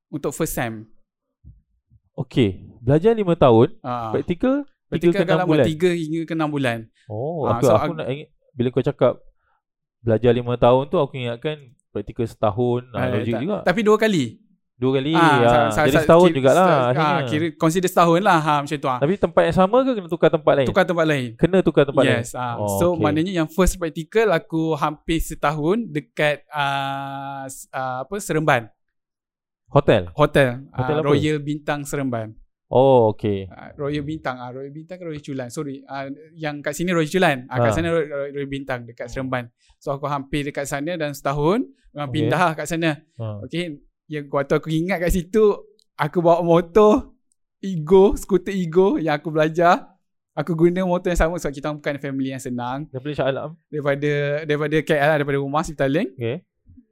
untuk 0.08 0.34
first 0.34 0.58
sem. 0.58 0.82
Okay. 2.24 2.48
Belajar 2.80 3.12
lima 3.12 3.34
tahun. 3.34 3.68
Ha. 3.80 4.10
Praktikal? 4.10 4.64
Tiga 4.64 4.88
Praktikal 4.90 5.12
ke 5.12 5.18
kan 5.18 5.26
enam 5.26 5.38
lama 5.38 5.50
bulan? 5.50 5.66
3 5.66 5.90
hingga 5.96 6.20
ke 6.22 6.34
6 6.34 6.48
bulan. 6.48 6.78
Oh, 7.04 7.44
Ah, 7.44 7.50
aku, 7.54 7.62
so 7.62 7.72
aku 7.72 7.82
aku- 7.84 7.96
nak 7.96 8.06
ingat 8.08 8.28
bila 8.52 8.68
kau 8.70 8.82
cakap 8.82 9.12
belajar 10.00 10.30
lima 10.30 10.54
tahun 10.54 10.84
tu 10.86 10.96
aku 10.96 11.12
ingatkan 11.14 11.56
praktikal 11.90 12.24
setahun. 12.24 12.82
Ah, 12.90 13.08
logik 13.08 13.32
tak. 13.32 13.40
juga. 13.40 13.56
Tapi 13.62 13.80
dua 13.82 13.96
kali. 13.96 14.24
Dua 14.74 14.90
kali. 14.92 15.14
Ah, 15.14 15.22
Ah, 15.22 15.38
sa- 15.70 15.70
sa- 15.72 15.86
jadi 15.86 16.02
setahun 16.02 16.28
kira- 16.28 16.36
jugalah 16.36 16.66
ah, 16.90 17.20
kira 17.24 17.46
consider 17.54 17.86
setahun 17.86 18.20
lah 18.20 18.38
ha, 18.38 18.54
macam 18.58 18.74
tu. 18.74 18.88
Ha. 18.88 18.96
Tapi 18.98 19.12
tempat 19.16 19.42
yang 19.44 19.56
sama 19.56 19.76
ke 19.80 19.90
kena 19.94 20.08
tukar 20.08 20.28
tempat 20.28 20.52
lain? 20.52 20.66
Tukar 20.66 20.84
tempat 20.84 21.06
lain. 21.06 21.28
Kena 21.34 21.58
tukar 21.60 21.84
tempat 21.84 22.02
lain? 22.04 22.20
yes. 22.20 22.34
Ah. 22.34 22.58
Oh, 22.58 22.66
so 22.76 22.86
okay. 22.90 23.00
maknanya 23.00 23.32
yang 23.34 23.48
first 23.48 23.74
practical 23.74 24.28
aku 24.28 24.74
hampir 24.74 25.18
setahun 25.18 25.78
dekat 25.88 26.42
uh, 26.48 27.46
apa 28.02 28.14
Seremban. 28.18 28.66
Hotel? 29.74 30.02
Hotel. 30.14 30.62
Hotel 30.70 30.96
apa? 30.96 31.04
Royal 31.04 31.38
Bintang 31.38 31.82
Seremban. 31.82 32.30
Oh, 32.66 33.10
okay. 33.10 33.46
Uh, 33.46 33.70
Royal 33.76 34.02
Bintang 34.02 34.36
ah 34.36 34.48
Royal 34.48 34.70
Bintang 34.70 34.96
ke 34.96 35.04
Royal 35.04 35.20
Culan 35.20 35.46
sorry 35.48 35.84
uh, 35.84 36.08
yang 36.32 36.58
kat 36.58 36.72
sini 36.72 36.90
Royal 36.90 37.06
Culan 37.06 37.44
ah 37.46 37.60
kat 37.60 37.70
Ha. 37.70 37.76
sana 37.76 37.88
Royal, 37.92 38.48
Bintang 38.48 38.82
dekat 38.82 39.06
Seremban 39.06 39.46
so 39.76 39.90
aku 39.90 40.06
hampir 40.06 40.42
dekat 40.42 40.64
sana 40.64 40.94
dan 40.94 41.10
setahun 41.10 41.62
memang 41.92 42.08
Okay. 42.08 42.14
pindah 42.16 42.46
kat 42.54 42.66
sana 42.66 42.90
Ha. 43.14 43.44
okey 43.44 43.78
yang 44.06 44.26
waktu 44.28 44.54
aku 44.54 44.68
ingat 44.68 44.98
kat 44.98 45.12
situ 45.12 45.54
aku 45.94 46.18
bawa 46.18 46.40
motor 46.40 47.14
Ego 47.60 48.12
skuter 48.14 48.50
Ego 48.50 48.96
yang 48.96 49.16
aku 49.16 49.28
belajar 49.28 49.94
aku 50.32 50.56
guna 50.56 50.82
motor 50.82 51.08
yang 51.08 51.20
sama 51.20 51.36
sebab 51.36 51.52
kita 51.52 51.68
bukan 51.70 51.94
family 51.96 52.28
yang 52.28 52.42
senang 52.42 52.90
Daripada 52.90 53.12
Shah 53.14 53.28
Alam? 53.28 53.50
daripada 53.68 54.12
daripada 54.42 54.76
KL 54.80 54.98
lah, 55.04 55.16
daripada 55.16 55.38
rumah 55.38 55.62
Siptaling 55.62 56.10
Okay. 56.12 56.42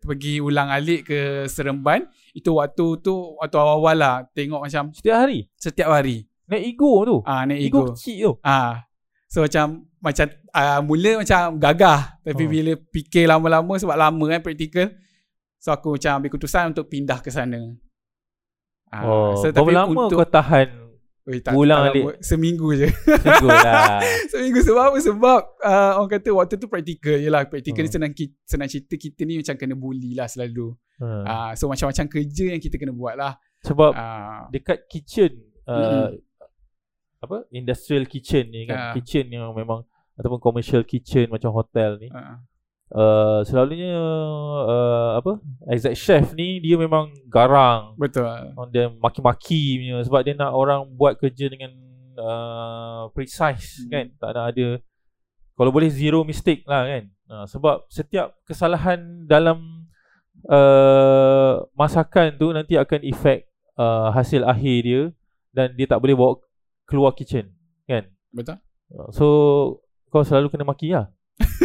Pergi 0.03 0.39
ulang 0.39 0.69
alik 0.69 1.07
ke 1.07 1.21
Seremban 1.47 2.05
itu 2.33 2.51
waktu 2.53 2.99
tu 2.99 3.15
waktu 3.37 3.57
awal-awal 3.57 3.95
lah 3.95 4.15
tengok 4.31 4.61
macam 4.61 4.91
Setiap 4.91 5.17
hari? 5.23 5.47
setiap 5.55 5.89
hari 5.89 6.27
Naik 6.45 6.75
ego 6.75 6.93
tu? 7.03 7.17
ah 7.23 7.43
naik 7.43 7.61
Ego 7.63 7.79
Ego 7.81 7.89
kecil 7.95 8.17
tu? 8.19 8.33
Ah. 8.43 8.85
So 9.27 9.41
macam 9.41 9.87
macam 9.97 10.27
uh, 10.51 10.81
mula 10.83 11.23
macam 11.23 11.57
gagah 11.57 12.01
tapi 12.21 12.45
Oh. 12.45 12.51
bila 12.51 12.73
fikir 12.91 13.25
lama-lama 13.25 13.73
sebab 13.79 13.97
lama 13.97 14.25
kan 14.29 14.43
praktikal. 14.43 14.91
So 15.57 15.71
aku 15.71 15.95
macam 15.95 16.19
ambil 16.19 16.29
keputusan 16.29 16.75
untuk 16.75 16.91
pindah 16.91 17.23
ke 17.23 17.31
sana. 17.31 17.57
Ah, 18.91 19.07
Oh, 19.07 19.33
so, 19.39 19.49
berapa 19.49 19.87
lama 19.87 20.11
kau 20.11 20.27
tahan 20.27 20.69
Ui, 21.23 21.39
tak, 21.39 21.55
pulang 21.55 21.87
tak 21.87 21.95
balik? 21.95 22.19
Seminggu 22.19 22.75
je. 22.75 22.91
Seminggu 22.91 23.47
lah. 23.47 24.03
Seminggu 24.35 24.59
sebab 24.61 24.83
apa? 24.85 24.99
Sebab 24.99 25.41
uh, 25.61 25.93
orang 26.03 26.11
kata 26.11 26.29
waktu 26.35 26.55
tu 26.57 26.67
praktikal 26.67 27.15
je 27.15 27.31
lah. 27.31 27.47
Praktikal 27.47 27.87
Hmm. 27.87 27.87
ni 27.87 27.95
senang, 27.95 28.13
senang 28.43 28.67
cerita 28.67 28.95
kita 28.97 29.23
ni 29.23 29.39
macam 29.39 29.55
kena 29.55 29.75
bully 29.75 30.19
lah 30.19 30.27
selalu. 30.27 30.75
Hmm. 30.99 31.23
Uh, 31.23 31.51
so 31.55 31.67
macam-macam 31.67 32.07
kerja 32.09 32.45
yang 32.51 32.59
kita 32.59 32.75
kena 32.75 32.91
buat 32.91 33.15
lah. 33.15 33.39
Sebab 33.63 33.95
Uh, 33.95 34.51
dekat 34.51 34.91
kitchen 34.91 35.31
uh, 35.65 36.11
Mm-mm. 36.11 36.19
apa 37.23 37.47
industrial 37.51 38.03
kitchen 38.05 38.51
ni 38.51 38.67
kan 38.67 38.91
Ah. 38.91 38.93
kitchen 38.93 39.31
yang 39.31 39.55
memang 39.55 39.87
ataupun 40.13 40.43
commercial 40.43 40.83
kitchen 40.83 41.31
macam 41.31 41.55
hotel 41.55 41.95
ni 41.97 42.11
uh, 42.11 42.43
uh, 42.93 43.41
selalunya 43.45 43.97
uh, 43.97 45.11
apa 45.19 45.41
exact 45.73 45.97
chef 45.97 46.25
ni 46.37 46.61
dia 46.61 46.77
memang 46.77 47.11
garang 47.29 47.97
betul. 47.97 48.29
on 48.57 48.69
dia 48.69 48.93
maki-maki 49.01 49.81
punya 49.81 49.97
sebab 50.05 50.21
dia 50.23 50.35
nak 50.37 50.53
orang 50.53 50.85
buat 50.93 51.17
kerja 51.17 51.49
dengan 51.49 51.73
uh, 52.21 53.09
precise 53.17 53.85
Hmm. 53.85 53.91
kan 53.91 54.05
tak 54.21 54.31
nak 54.37 54.45
ada 54.55 54.69
kalau 55.57 55.71
boleh 55.73 55.89
zero 55.89 56.25
mistake 56.25 56.65
lah 56.69 56.85
kan 56.85 57.05
uh, 57.33 57.45
sebab 57.49 57.89
setiap 57.89 58.37
kesalahan 58.45 59.25
dalam 59.25 59.89
uh, 60.49 61.65
masakan 61.77 62.37
tu 62.37 62.53
nanti 62.53 62.77
akan 62.77 63.01
efek 63.05 63.49
uh, 63.81 64.13
hasil 64.13 64.45
akhir 64.45 64.77
dia 64.85 65.03
dan 65.53 65.73
dia 65.77 65.89
tak 65.89 66.01
boleh 66.01 66.17
bawa 66.17 66.41
keluar 66.89 67.13
kitchen 67.17 67.53
kan 67.89 68.09
Betul. 68.33 68.57
Uh, 68.93 69.09
so 69.13 69.27
kau 70.13 70.25
selalu 70.25 70.53
kena 70.53 70.65
maki 70.69 70.93
lah 70.93 71.09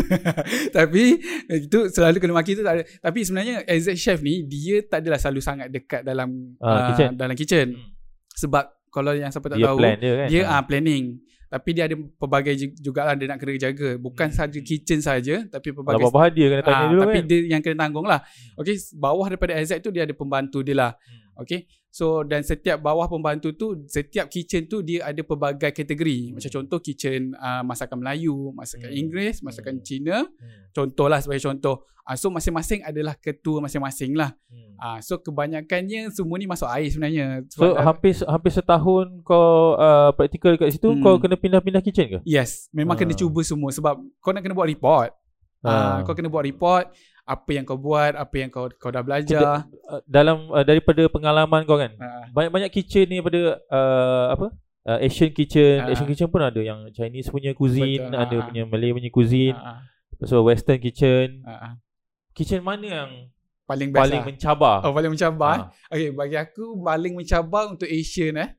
Tapi 0.78 1.04
itu 1.50 1.80
selalu 1.90 2.18
kena 2.18 2.34
maki 2.34 2.54
tu 2.54 2.62
tak 2.62 2.74
ada. 2.74 2.84
Tapi 2.84 3.20
sebenarnya 3.22 3.66
exact 3.66 3.98
chef 3.98 4.20
ni 4.20 4.44
dia 4.44 4.82
tak 4.82 5.02
adalah 5.02 5.18
selalu 5.18 5.42
sangat 5.42 5.68
dekat 5.70 6.02
dalam 6.02 6.58
Ah, 6.58 6.68
ah, 6.68 6.82
kitchen. 6.90 7.10
dalam 7.14 7.36
kitchen. 7.36 7.68
Hmm. 7.74 7.90
Sebab 8.34 8.64
kalau 8.90 9.12
yang 9.12 9.30
siapa 9.30 9.48
tak 9.48 9.58
dia 9.58 9.68
tahu 9.68 9.78
plan 9.78 9.96
dia 9.96 10.14
kan 10.16 10.28
dia 10.28 10.42
ah 10.46 10.62
planning. 10.62 11.06
Tapi 11.48 11.70
dia 11.72 11.88
ada 11.88 11.96
pelbagai 11.96 12.54
ju- 12.56 12.76
jugalah 12.82 13.16
dia 13.16 13.24
nak 13.26 13.40
kena 13.40 13.56
jaga. 13.56 13.96
Bukan 13.96 14.28
Hmm. 14.28 14.36
sahaja 14.36 14.60
kitchen 14.60 15.00
saja 15.00 15.36
tapi 15.46 15.72
pelbagai 15.72 16.04
apa-apa 16.04 16.28
dia 16.30 16.46
kena 16.50 16.62
tanya 16.62 16.76
Ah, 16.78 16.88
dulu 16.88 17.02
tapi 17.02 17.14
kan 17.14 17.24
dia 17.26 17.40
yang 17.48 17.62
kena 17.62 17.78
tanggung 17.80 18.04
lah. 18.04 18.20
Okay, 18.56 18.76
bawah 18.94 19.26
daripada 19.26 19.56
exact 19.56 19.80
tu 19.80 19.90
dia 19.90 20.04
ada 20.04 20.12
pembantu 20.12 20.60
dia 20.60 20.76
lah. 20.76 20.92
Hmm. 20.94 21.26
Okay, 21.38 21.60
so 21.88 22.22
dan 22.22 22.42
setiap 22.42 22.80
bawah 22.80 23.06
pembantu 23.06 23.52
tu, 23.52 23.68
setiap 23.86 24.26
kitchen 24.26 24.66
tu 24.66 24.82
dia 24.82 25.04
ada 25.04 25.20
pelbagai 25.20 25.72
kategori. 25.72 26.34
Macam 26.34 26.50
contoh 26.52 26.80
kitchen 26.80 27.34
uh, 27.34 27.62
masakan 27.62 28.00
Melayu, 28.00 28.50
masakan 28.52 28.88
Hmm. 28.88 29.00
Inggeris, 29.00 29.40
masakan 29.40 29.76
Hmm. 29.76 29.84
Cina. 29.84 30.18
Hmm. 30.22 30.62
Contohlah 30.72 31.20
sebagai 31.20 31.44
contoh. 31.44 31.78
Uh, 32.02 32.16
so 32.16 32.30
masing-masing 32.30 32.82
adalah 32.82 33.14
ketua 33.16 33.60
masing-masing 33.60 34.14
lah. 34.14 34.32
Hmm. 34.48 34.74
Uh, 34.78 35.00
so 35.00 35.18
kebanyakannya 35.18 36.08
semua 36.10 36.36
ni 36.36 36.46
masuk 36.46 36.66
air 36.68 36.88
sebenarnya. 36.88 37.44
So 37.48 37.68
dah- 37.68 37.84
hampir 37.84 38.16
hampir 38.24 38.52
setahun 38.52 39.06
kau 39.22 39.76
uh, 39.76 40.10
praktikal 40.12 40.56
kat 40.56 40.72
situ 40.72 40.88
Hmm. 40.88 41.00
kau 41.00 41.18
kena 41.18 41.36
pindah-pindah 41.36 41.82
kitchen 41.82 42.08
ke? 42.08 42.20
Yes, 42.24 42.72
memang 42.72 42.94
Ah. 42.94 43.00
kena 43.00 43.14
cuba 43.14 43.42
semua 43.42 43.70
sebab 43.70 43.94
kau 44.18 44.32
nak 44.32 44.40
kena 44.40 44.54
buat 44.54 44.66
report. 44.66 45.12
Ah. 45.60 46.00
Uh, 46.00 46.00
kau 46.04 46.14
kena 46.14 46.28
buat 46.28 46.42
report 46.42 46.94
apa 47.28 47.50
yang 47.52 47.68
kau 47.68 47.76
buat, 47.76 48.16
apa 48.16 48.36
yang 48.40 48.48
kau 48.48 48.72
kau 48.80 48.88
dah 48.88 49.04
belajar. 49.04 49.68
Uh, 49.84 50.00
dalam 50.08 50.48
uh, 50.48 50.64
daripada 50.64 51.04
pengalaman 51.12 51.68
kau 51.68 51.76
kan. 51.76 51.92
Uh, 52.00 52.24
Banyak-banyak 52.32 52.72
kitchen 52.72 53.04
ni 53.12 53.20
pada 53.20 53.60
uh, 53.68 54.26
apa? 54.32 54.48
Uh, 54.88 55.04
Asian 55.04 55.36
kitchen, 55.36 55.84
Ah. 55.84 55.92
Asian 55.92 56.08
kitchen 56.08 56.32
pun 56.32 56.40
ada 56.40 56.64
yang 56.64 56.88
Chinese 56.96 57.28
punya 57.28 57.52
cuisine, 57.52 58.08
Betul, 58.08 58.24
ada 58.24 58.36
ah. 58.40 58.44
punya 58.48 58.64
Malay 58.64 58.96
punya 58.96 59.12
cuisine, 59.12 59.60
uh, 59.60 59.84
so 60.24 60.40
western 60.48 60.80
kitchen. 60.80 61.44
uh, 61.44 61.52
uh, 61.52 61.74
Kitchen 62.32 62.64
mana 62.64 62.88
yang 62.88 63.10
paling 63.68 63.92
best 63.92 64.00
paling 64.08 64.22
lah. 64.24 64.28
mencabar? 64.32 64.78
Oh 64.88 64.96
paling 64.96 65.12
mencabar. 65.12 65.58
Ah. 65.60 65.92
Okay, 65.92 66.16
bagi 66.16 66.40
aku 66.40 66.80
paling 66.80 67.14
mencabar 67.20 67.68
untuk 67.68 67.92
Asian 67.92 68.40
eh. 68.40 68.56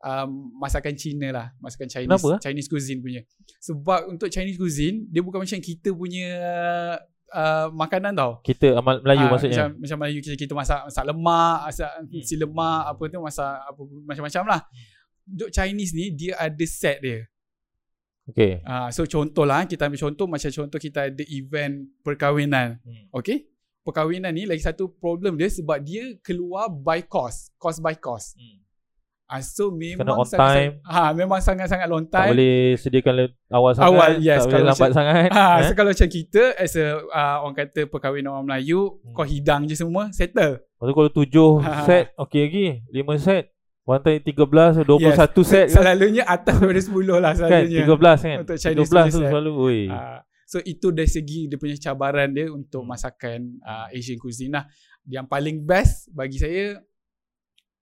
Um, 0.00 0.56
masakan 0.56 0.96
Cina 0.96 1.28
lah 1.28 1.46
Masakan 1.60 1.84
Chinese 1.84 2.08
Kenapa? 2.08 2.40
Chinese 2.40 2.72
cuisine 2.72 3.04
punya 3.04 3.20
Sebab 3.60 4.08
untuk 4.08 4.32
Chinese 4.32 4.56
cuisine 4.56 5.04
Dia 5.12 5.20
bukan 5.20 5.44
macam 5.44 5.60
kita 5.60 5.92
punya 5.92 6.40
uh, 7.32 7.66
Makanan 7.70 8.12
tau 8.12 8.38
Kita 8.40 8.74
amal 8.74 8.98
Melayu 9.00 9.24
Ah, 9.24 9.30
maksudnya. 9.30 9.56
Macam, 9.56 9.68
macam 9.78 9.96
Melayu 9.98 10.18
kita, 10.20 10.36
kita 10.36 10.52
masak 10.52 10.80
Masak 10.84 11.04
lemak 11.04 11.58
Masak 11.64 11.90
Hmm. 11.96 12.20
si 12.20 12.34
lemak 12.34 12.82
Apa 12.86 13.02
tu 13.04 13.18
Masak 13.18 13.54
apa, 13.64 13.80
Macam-macam 14.04 14.42
lah 14.46 14.60
Untuk 15.26 15.48
Chinese 15.48 15.92
ni 15.92 16.10
Dia 16.10 16.32
ada 16.36 16.64
set 16.64 16.98
dia 16.98 17.26
Okay. 18.26 18.62
uh, 18.62 18.86
So 18.88 19.02
contoh 19.04 19.42
lah 19.42 19.64
Kita 19.64 19.86
ambil 19.86 19.98
contoh 20.00 20.26
Macam 20.26 20.46
contoh 20.48 20.78
kita 20.78 21.08
ada 21.08 21.24
event 21.26 21.88
Perkahwinan 22.00 22.78
Hmm. 22.80 23.06
Okay 23.12 23.50
Perkahwinan 23.80 24.30
ni 24.30 24.44
Lagi 24.44 24.60
satu 24.60 24.86
problem 24.88 25.34
dia 25.34 25.48
Sebab 25.48 25.80
dia 25.80 26.14
keluar 26.20 26.66
by 26.66 27.02
cost 27.02 27.50
Cost 27.56 27.78
by 27.78 27.94
cost 27.94 28.34
Hmm. 28.34 28.62
Ah, 29.30 29.38
so 29.38 29.70
memang 29.70 30.02
Kena 30.02 30.12
on 30.12 30.26
sangat, 30.26 30.42
time. 30.42 30.72
Ha, 30.82 31.14
memang 31.14 31.38
sangat-sangat 31.38 31.86
long 31.86 32.02
Tak 32.02 32.18
time. 32.20 32.30
boleh 32.34 32.56
sediakan 32.74 33.14
awal 33.48 33.72
sangat. 33.72 33.86
Awal, 33.88 34.10
tak 34.10 34.18
yes, 34.20 34.40
boleh 34.40 34.50
kalau 34.50 34.66
lambat 34.66 34.80
macam- 34.82 34.98
sangat. 34.98 35.28
Ha, 35.30 35.44
eh? 35.46 35.62
so 35.62 35.72
kalau 35.72 35.90
macam 35.90 36.08
kita 36.10 36.42
as 36.58 36.74
a 36.74 36.86
uh, 37.00 37.36
orang 37.40 37.56
kata 37.56 37.80
perkahwinan 37.86 38.30
orang 38.32 38.46
Melayu, 38.48 38.98
Hmm. 39.00 39.14
kau 39.14 39.22
hidang 39.22 39.62
je 39.64 39.78
semua, 39.78 40.10
settle. 40.10 40.58
Lepas 40.58 40.84
tu 40.84 40.94
kalau 40.96 41.10
tujuh 41.14 41.50
Ha. 41.60 41.72
set, 41.84 42.04
okey 42.18 42.40
lagi. 42.42 42.66
Lima 42.90 43.14
set. 43.16 43.54
One 43.82 43.98
time 44.00 44.18
13, 44.20 44.82
21 44.82 45.06
set 45.40 45.66
kan? 45.68 45.74
Selalunya 45.76 46.22
atas 46.24 46.54
daripada 46.56 46.82
10 46.82 46.90
lah 47.16 47.32
kan? 47.32 47.38
selalunya. 47.64 47.80
13 47.80 48.18
kan? 48.20 48.36
Untuk 48.40 48.56
Chinese 48.56 48.82
13 48.82 48.90
tu 48.90 48.90
punya 48.90 49.10
set. 49.20 49.30
selalu. 49.30 49.50
Oi. 49.56 49.80
Ah, 49.88 50.20
so 50.44 50.58
itu 50.60 50.86
dari 50.90 51.06
segi 51.06 51.46
dia 51.46 51.54
punya 51.54 51.76
cabaran 51.76 52.28
dia 52.28 52.50
untuk 52.50 52.82
Hmm. 52.82 52.90
masakan 52.90 53.38
uh, 53.60 53.86
Asian 53.90 54.14
cuisine 54.16 54.52
lah. 54.52 54.66
Yang 55.04 55.26
paling 55.28 55.56
best 55.60 56.10
bagi 56.10 56.36
saya 56.36 56.76
uh, 56.76 56.82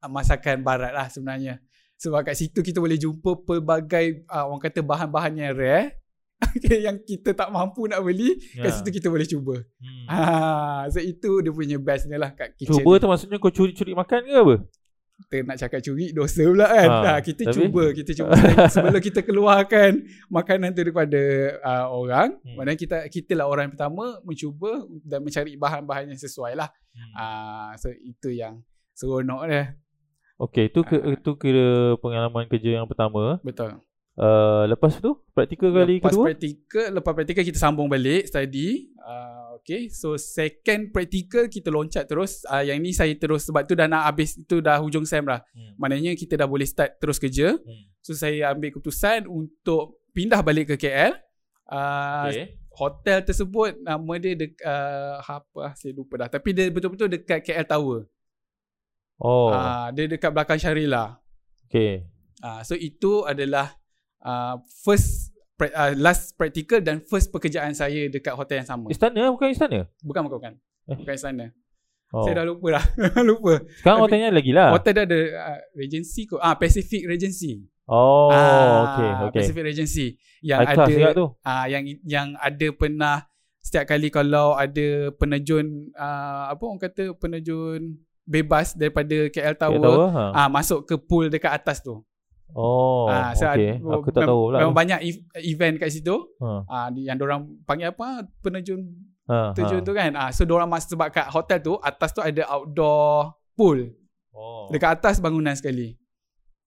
masakan 0.00 0.62
barat 0.62 0.90
lah 0.90 1.06
sebenarnya. 1.08 1.58
Sebab 1.96 2.22
kat 2.22 2.38
situ 2.38 2.62
kita 2.62 2.78
boleh 2.78 2.94
jumpa 2.94 3.42
pelbagai 3.42 4.22
uh, 4.26 4.46
orang 4.46 4.62
kata 4.62 4.80
bahan-bahan 4.80 5.34
yang 5.34 5.50
rare 5.52 5.98
okay, 6.54 6.86
yang 6.86 7.02
kita 7.02 7.34
tak 7.34 7.50
mampu 7.50 7.90
nak 7.90 7.98
beli 7.98 8.38
Ya. 8.54 8.62
kat 8.62 8.78
situ 8.78 8.94
kita 8.94 9.10
boleh 9.10 9.26
cuba. 9.26 9.58
Hmm. 9.82 10.06
Ha, 10.06 10.18
so 10.86 11.02
itu 11.02 11.42
dia 11.42 11.50
punya 11.50 11.76
bestnya 11.76 12.14
lah 12.14 12.30
kat 12.30 12.54
kitchen. 12.54 12.78
Cuba 12.78 12.94
tu 12.96 13.10
maksudnya 13.10 13.36
kau 13.36 13.50
curi-curi 13.50 13.90
makan 13.92 14.22
ke 14.22 14.34
apa? 14.36 14.56
kita 15.18 15.42
nak 15.42 15.58
cakap 15.58 15.82
curi 15.82 16.14
dosa 16.14 16.46
pula 16.46 16.70
kan. 16.70 16.88
Ha, 16.88 16.98
Ha, 17.02 17.12
kita 17.18 17.42
tapi- 17.42 17.54
cuba, 17.58 17.84
kita 17.90 18.10
cuba 18.14 18.38
sebelum 18.70 19.02
kita 19.02 19.20
keluarkan 19.20 19.90
makanan 20.30 20.70
tu 20.70 20.78
daripada 20.78 21.18
uh, 21.58 21.90
orang, 21.90 22.38
Hmm. 22.38 22.54
maknanya 22.54 22.78
kita 22.78 22.96
kita 23.10 23.34
lah 23.34 23.50
orang 23.50 23.66
pertama 23.68 24.22
mencuba 24.22 24.78
dan 25.02 25.18
mencari 25.18 25.58
bahan-bahan 25.58 26.14
yang 26.14 26.20
sesuai 26.22 26.54
lah. 26.54 26.70
Hmm. 26.94 27.12
Ah, 27.18 27.70
so 27.74 27.90
itu 27.90 28.30
yang 28.30 28.62
seronok 28.94 29.50
dia. 29.50 29.74
Okey, 30.38 30.70
itu 30.70 30.80
ke, 30.86 30.96
Ah. 31.02 31.18
itu 31.18 31.30
kira 31.34 31.98
pengalaman 31.98 32.46
kerja 32.46 32.78
yang 32.78 32.86
pertama. 32.86 33.42
Betul. 33.42 33.82
Uh, 34.18 34.66
lepas 34.66 34.98
tu 34.98 35.14
praktikal 35.30 35.70
kali 35.70 36.02
lepas 36.02 36.10
kedua. 36.10 36.26
praktikal, 36.26 36.86
lepas 36.90 37.12
praktikal 37.14 37.44
kita 37.46 37.58
sambung 37.58 37.86
balik 37.86 38.26
study. 38.26 38.90
Uh, 38.98 39.54
okay, 39.58 39.86
so 39.90 40.18
second 40.18 40.90
praktikal 40.90 41.46
kita 41.46 41.70
loncat 41.70 42.06
terus. 42.06 42.42
Uh, 42.50 42.66
yang 42.66 42.82
ni 42.82 42.90
saya 42.90 43.14
terus 43.14 43.46
sebab 43.46 43.62
tu 43.66 43.78
dah 43.78 43.86
nak 43.86 44.10
habis, 44.10 44.34
itu 44.34 44.58
dah 44.58 44.78
hujung 44.82 45.06
sem 45.06 45.22
lah. 45.22 45.42
Hmm. 45.54 45.74
Maknanya 45.78 46.18
kita 46.18 46.34
dah 46.34 46.50
boleh 46.50 46.66
start 46.66 46.98
terus 46.98 47.18
kerja. 47.22 47.54
Hmm. 47.54 47.84
So 48.02 48.14
saya 48.14 48.50
ambil 48.50 48.74
keputusan 48.74 49.30
untuk 49.30 50.02
pindah 50.10 50.42
balik 50.42 50.74
ke 50.74 50.86
KL. 50.86 51.14
Uh, 51.70 52.26
Okey. 52.30 52.46
Hotel 52.74 53.18
tersebut 53.26 53.74
nama 53.82 54.12
dia 54.22 54.38
dek, 54.38 54.54
uh, 54.62 55.18
apa 55.18 55.58
ah, 55.62 55.72
saya 55.78 55.94
lupa 55.94 56.26
dah. 56.26 56.28
Tapi 56.30 56.54
dia 56.54 56.70
betul-betul 56.70 57.06
dekat 57.10 57.42
KL 57.42 57.66
Tower. 57.66 58.06
Oh, 59.18 59.50
Uh, 59.50 59.90
dia 59.92 60.06
dekat 60.06 60.30
belakang 60.30 60.56
Sharila. 60.56 61.18
okey. 61.66 62.06
Uh, 62.38 62.62
so 62.62 62.72
itu 62.72 63.22
adalah 63.22 63.74
uh, 64.20 64.56
first 64.80 65.30
pra- 65.52 65.74
uh, 65.76 65.92
last 65.92 66.32
practical 66.32 66.78
dan 66.78 67.02
first 67.02 67.28
pekerjaan 67.28 67.72
saya 67.72 68.06
dekat 68.06 68.30
hotel 68.32 68.62
yang 68.62 68.68
sama. 68.68 68.86
Istana 68.88 69.26
bukan 69.28 69.50
istana? 69.50 69.90
Bukan 70.00 70.22
bukan 70.22 70.36
bukan. 70.38 70.52
Eh. 70.86 70.96
Bukan 70.96 71.16
sana. 71.16 71.46
Oh. 72.08 72.22
Saya 72.22 72.40
dah 72.40 72.46
lupa 72.46 72.78
dah. 72.78 72.84
lupa. 73.28 73.58
Sekarang 73.74 73.98
Tapi- 73.98 74.04
hotelnya 74.06 74.28
lagi 74.30 74.52
lah. 74.54 74.70
Hotel 74.70 74.92
dia 74.94 75.04
ada 75.04 75.20
uh, 75.50 75.58
Regency 75.74 76.20
kot. 76.24 76.38
Ah 76.38 76.54
Pacific 76.54 77.02
Regency. 77.04 77.66
Oh, 77.84 78.28
Ah, 78.28 78.92
okey, 78.94 79.10
okey. 79.26 79.38
Pacific 79.40 79.64
Regency 79.64 80.06
yang 80.40 80.60
class 80.62 80.86
ada 80.86 81.10
tu. 81.10 81.26
ah 81.42 81.64
yang 81.66 81.82
yang 82.04 82.28
ada 82.36 82.68
pernah 82.70 83.24
setiap 83.58 83.88
kali 83.88 84.08
kalau 84.08 84.52
ada 84.52 85.08
penerjun 85.12 85.66
ah, 85.92 86.48
apa 86.48 86.62
orang 86.62 86.78
kata 86.78 87.12
penerjun 87.12 87.96
bebas 88.28 88.72
daripada 88.72 89.08
KL 89.26 89.56
Tower, 89.56 89.80
Tower, 89.80 90.06
ha. 90.10 90.24
ah 90.36 90.48
masuk 90.48 90.84
ke 90.84 90.94
pool 90.96 91.26
dekat 91.26 91.48
atas 91.50 91.80
tu. 91.80 92.04
Oh, 92.50 93.04
ah 93.06 93.32
so 93.32 93.44
okey. 93.46 93.76
ada- 93.76 93.92
Aku 93.94 94.08
tak 94.10 94.24
tahu 94.24 94.40
pula. 94.46 94.56
Memang 94.58 94.72
tu. 94.72 94.78
banyak 94.78 94.98
ev- 95.02 95.24
event 95.42 95.74
kat 95.76 95.88
situ. 95.90 96.16
Ha. 96.38 96.48
Ah 96.64 96.86
di- 96.88 97.04
yang 97.04 97.16
orang 97.18 97.44
panggil 97.62 97.88
apa 97.88 98.24
penerjun 98.38 98.84
Ha, 99.24 99.52
terjun 99.52 99.80
ha. 99.80 99.84
tu 99.84 99.92
kan. 99.92 100.10
Ah 100.14 100.28
so 100.28 100.44
orang 100.46 100.66
masuk 100.66 100.94
sebab 100.94 101.08
kat 101.10 101.26
hotel 101.26 101.58
tu 101.58 101.72
atas 101.78 102.08
tu 102.10 102.20
ada 102.20 102.42
outdoor 102.46 103.32
pool. 103.52 103.92
Oh. 104.30 104.68
Dekat 104.68 104.96
atas 104.96 105.18
bangunan 105.18 105.52
sekali. 105.52 105.96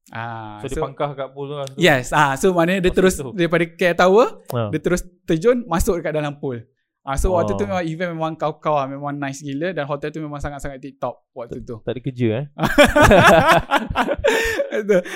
Ah, 0.10 0.60
So, 0.60 0.68
dia 0.68 0.82
pangkah 0.82 1.14
kat 1.14 1.30
pool 1.32 1.46
tu 1.48 1.56
lah. 1.56 1.66
Yes, 1.76 2.10
ah 2.12 2.36
so 2.36 2.52
maknanya 2.52 2.84
dia 2.84 2.92
terus 2.92 3.16
situ. 3.16 3.32
daripada 3.32 3.64
KL 3.66 3.96
Tower, 3.96 4.28
Ha. 4.48 4.70
dia 4.70 4.80
terus 4.80 5.02
terjun 5.24 5.64
masuk 5.66 5.98
dekat 5.98 6.14
dalam 6.14 6.36
pool. 6.36 6.62
Ah 7.02 7.18
so 7.18 7.34
waktu 7.34 7.56
tu 7.56 7.66
Oh. 7.66 7.68
memang 7.68 7.82
event 7.84 8.12
memang 8.14 8.34
kau-kau 8.36 8.78
lah, 8.78 8.86
memang 8.86 9.18
nice 9.18 9.42
gila 9.42 9.74
dan 9.74 9.86
hotel 9.86 10.10
tu 10.10 10.22
memang 10.22 10.38
sangat-sangat 10.38 10.78
tip-top 10.78 11.26
waktu 11.32 11.58
tu. 11.60 11.82
Tak 11.82 11.92
ada 11.92 12.00
kerja 12.00 12.28
eh. 12.32 12.46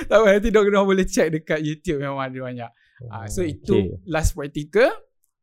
Tak 0.09 0.15
apa 0.15 0.27
nanti 0.31 0.49
dorang 0.49 0.83
boleh 0.83 1.05
check 1.05 1.29
dekat 1.31 1.61
YouTube 1.61 2.01
memang 2.01 2.19
ada 2.21 2.33
banyak. 2.35 2.69
Ah 3.07 3.25
so 3.27 3.41
itu 3.41 3.69
Okay. 3.71 4.01
last 4.05 4.33
practical 4.33 4.89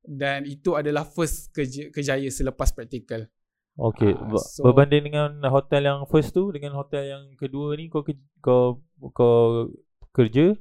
dan 0.02 0.42
itu 0.42 0.74
adalah 0.74 1.04
first 1.04 1.50
kerja 1.50 1.88
kejaya 1.88 2.26
selepas 2.26 2.70
practical. 2.70 3.30
Okay. 3.72 4.12
Ah, 4.12 4.34
so- 4.36 4.66
Berbanding 4.66 5.08
dengan 5.08 5.38
hotel 5.46 5.86
yang 5.86 6.02
first 6.04 6.32
tu 6.32 6.50
dengan 6.50 6.74
hotel 6.74 7.06
yang 7.08 7.24
kedua 7.36 7.72
ni 7.72 7.86
kau 7.86 8.02
kau 8.38 8.82
kau 9.10 9.70
kerja 10.10 10.58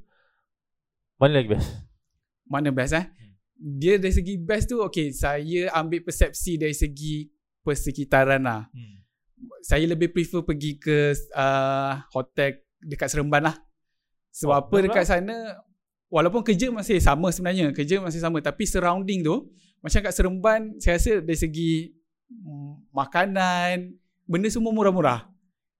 mana 1.17 1.37
lagi 1.37 1.49
best? 1.49 1.69
Mana 2.43 2.69
best 2.69 2.93
eh? 2.93 3.05
Dia 3.61 4.01
dari 4.01 4.09
segi 4.09 4.41
best 4.41 4.73
tu 4.73 4.81
okay 4.81 5.13
saya 5.13 5.69
ambil 5.77 6.01
persepsi 6.01 6.57
dari 6.57 6.73
segi 6.73 7.29
persekitaran 7.61 8.41
lah. 8.41 8.65
Hmm. 8.73 8.97
saya 9.61 9.85
lebih 9.89 10.13
prefer 10.13 10.41
pergi 10.45 10.77
ke 10.77 11.13
uh, 11.33 11.97
hotel 12.13 12.61
dekat 12.81 13.09
Seremban 13.09 13.45
lah. 13.45 13.57
Sebab 14.33 14.49
Oh, 14.49 14.57
apa 14.57 14.75
dekat 14.81 15.05
sana 15.05 15.61
walaupun 16.09 16.41
kerja 16.41 16.73
masih 16.73 16.97
sama 16.97 17.29
sebenarnya, 17.29 17.69
kerja 17.73 18.01
masih 18.01 18.17
sama 18.21 18.41
tapi 18.41 18.65
surrounding 18.65 19.21
tu 19.21 19.49
macam 19.81 19.99
kat 20.01 20.13
Seremban 20.13 20.61
saya 20.81 20.97
rasa 20.97 21.21
dari 21.21 21.37
segi 21.37 21.93
mm, 22.29 22.93
makanan, 22.93 23.93
benda 24.25 24.49
semua 24.49 24.73
murah-murah. 24.73 25.29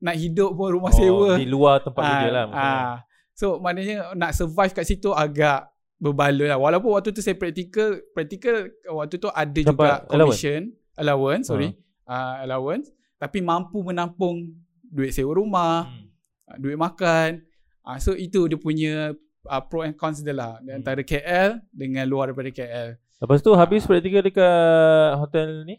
Nak 0.02 0.16
hidup 0.18 0.58
pun 0.58 0.74
rumah 0.74 0.94
sewa. 0.94 1.34
Oh, 1.34 1.38
di 1.38 1.46
luar 1.50 1.82
tempat 1.82 2.02
Ah, 2.02 2.10
kerja 2.14 2.30
lah 2.30 2.44
ah. 2.54 2.96
So 3.34 3.58
maknanya 3.58 4.14
nak 4.14 4.38
survive 4.38 4.74
kat 4.74 4.86
situ 4.86 5.14
agak 5.14 5.71
berbaloi 6.01 6.50
lah. 6.50 6.58
Walaupun 6.58 6.98
waktu 6.98 7.13
tu 7.13 7.22
saya 7.22 7.38
practical, 7.38 8.01
practical 8.12 8.67
waktu 8.89 9.22
tu 9.22 9.29
ada 9.29 9.46
Dapat 9.53 9.70
juga 9.70 9.86
allowance? 10.10 10.41
commission, 10.41 10.62
allowance, 10.98 11.46
sorry, 11.46 11.70
uh, 12.03 12.41
allowance. 12.41 12.89
Tapi 13.15 13.38
mampu 13.39 13.86
menampung 13.86 14.50
duit 14.81 15.13
sewa 15.13 15.38
rumah, 15.38 15.86
Hmm. 15.86 16.10
uh, 16.50 16.58
duit 16.58 16.74
makan. 16.75 17.46
Uh, 17.81 17.98
so 18.01 18.17
itu 18.17 18.50
dia 18.50 18.58
punya 18.58 19.13
uh, 19.46 19.62
pro 19.62 19.86
and 19.86 19.93
cons 19.93 20.20
dia 20.20 20.34
lah. 20.34 20.58
Hmm. 20.58 20.81
antara 20.81 21.05
KL 21.05 21.62
dengan 21.70 22.10
luar 22.10 22.34
daripada 22.34 22.50
KL. 22.50 22.98
Lepas 22.98 23.46
tu 23.46 23.53
habis 23.53 23.86
praktikal 23.86 24.25
dekat 24.25 25.13
hotel 25.15 25.62
ni 25.63 25.77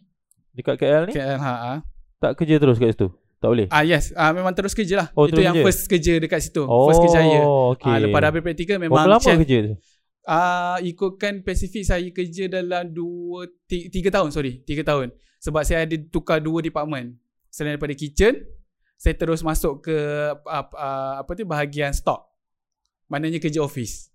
dekat 0.54 0.78
KL 0.78 1.10
ni 1.10 1.12
KL 1.12 1.38
ha. 1.42 1.52
ah. 1.74 1.78
tak 2.16 2.38
kerja 2.38 2.62
terus 2.62 2.78
kat 2.78 2.94
situ. 2.94 3.10
Tak 3.36 3.50
boleh. 3.50 3.66
Ah 3.74 3.82
yes, 3.82 4.14
ah 4.14 4.30
memang 4.30 4.54
terus 4.54 4.70
kerja 4.70 5.02
lah. 5.02 5.08
Oh, 5.18 5.26
itu 5.26 5.34
terus 5.34 5.50
yang 5.50 5.58
kerja? 5.58 5.66
first 5.66 5.82
kerja 5.90 6.12
dekat 6.22 6.38
situ. 6.38 6.62
First 6.62 7.02
kerjaya. 7.02 7.42
okay. 7.74 7.90
Ah 7.90 7.98
lepas 7.98 8.18
dah 8.22 8.28
habis 8.30 8.42
praktikal 8.46 8.78
memang 8.78 9.02
Berapa 9.02 9.18
lama 9.18 9.42
kerja 9.42 9.56
tu? 9.66 9.74
Ah 10.22 10.78
uh, 10.78 10.78
ikutkan 10.86 11.42
Pacific 11.42 11.82
saya 11.82 12.06
kerja 12.14 12.46
dalam 12.46 12.94
2 12.94 13.66
3 13.66 13.90
tahun 14.14 14.30
sorry, 14.30 14.62
3 14.62 14.86
tahun. 14.86 15.10
Sebab 15.42 15.62
saya 15.66 15.82
ada 15.82 15.98
tukar 16.06 16.38
dua 16.38 16.62
department. 16.62 17.18
Selain 17.50 17.74
daripada 17.74 17.98
kitchen, 17.98 18.46
saya 18.94 19.18
terus 19.18 19.42
masuk 19.42 19.82
ke 19.82 19.96
uh, 20.30 20.66
uh, 20.78 21.14
apa 21.18 21.30
tu 21.34 21.42
bahagian 21.42 21.90
stock. 21.90 22.30
Maknanya 23.10 23.42
kerja 23.42 23.58
office. 23.58 24.14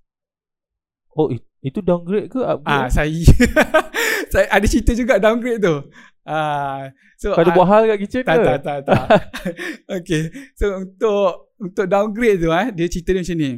Oh, 1.11 1.27
it- 1.27 1.43
itu 1.65 1.83
downgrade 1.83 2.29
ke 2.31 2.39
Ah 2.39 2.55
upgrade? 2.55 2.93
saya 2.93 3.09
saya 4.31 4.45
ada 4.47 4.65
cerita 4.69 4.93
juga 4.95 5.17
downgrade 5.19 5.59
tu. 5.59 5.75
Ah 6.23 6.93
so 7.19 7.33
Kau 7.33 7.41
ada 7.43 7.51
ah, 7.51 7.55
buat 7.57 7.67
hal 7.67 7.83
kat 7.91 7.97
kitchen 8.05 8.23
tak 8.23 8.35
ke? 8.39 8.45
tak 8.45 8.59
tak 8.61 8.79
tak. 8.85 9.05
okay. 9.99 10.21
So 10.55 10.85
untuk 10.85 11.51
untuk 11.57 11.85
downgrade 11.89 12.39
tu 12.39 12.53
ah 12.53 12.69
dia 12.71 12.87
cerita 12.87 13.11
dia 13.11 13.21
macam 13.25 13.37
ni. 13.41 13.51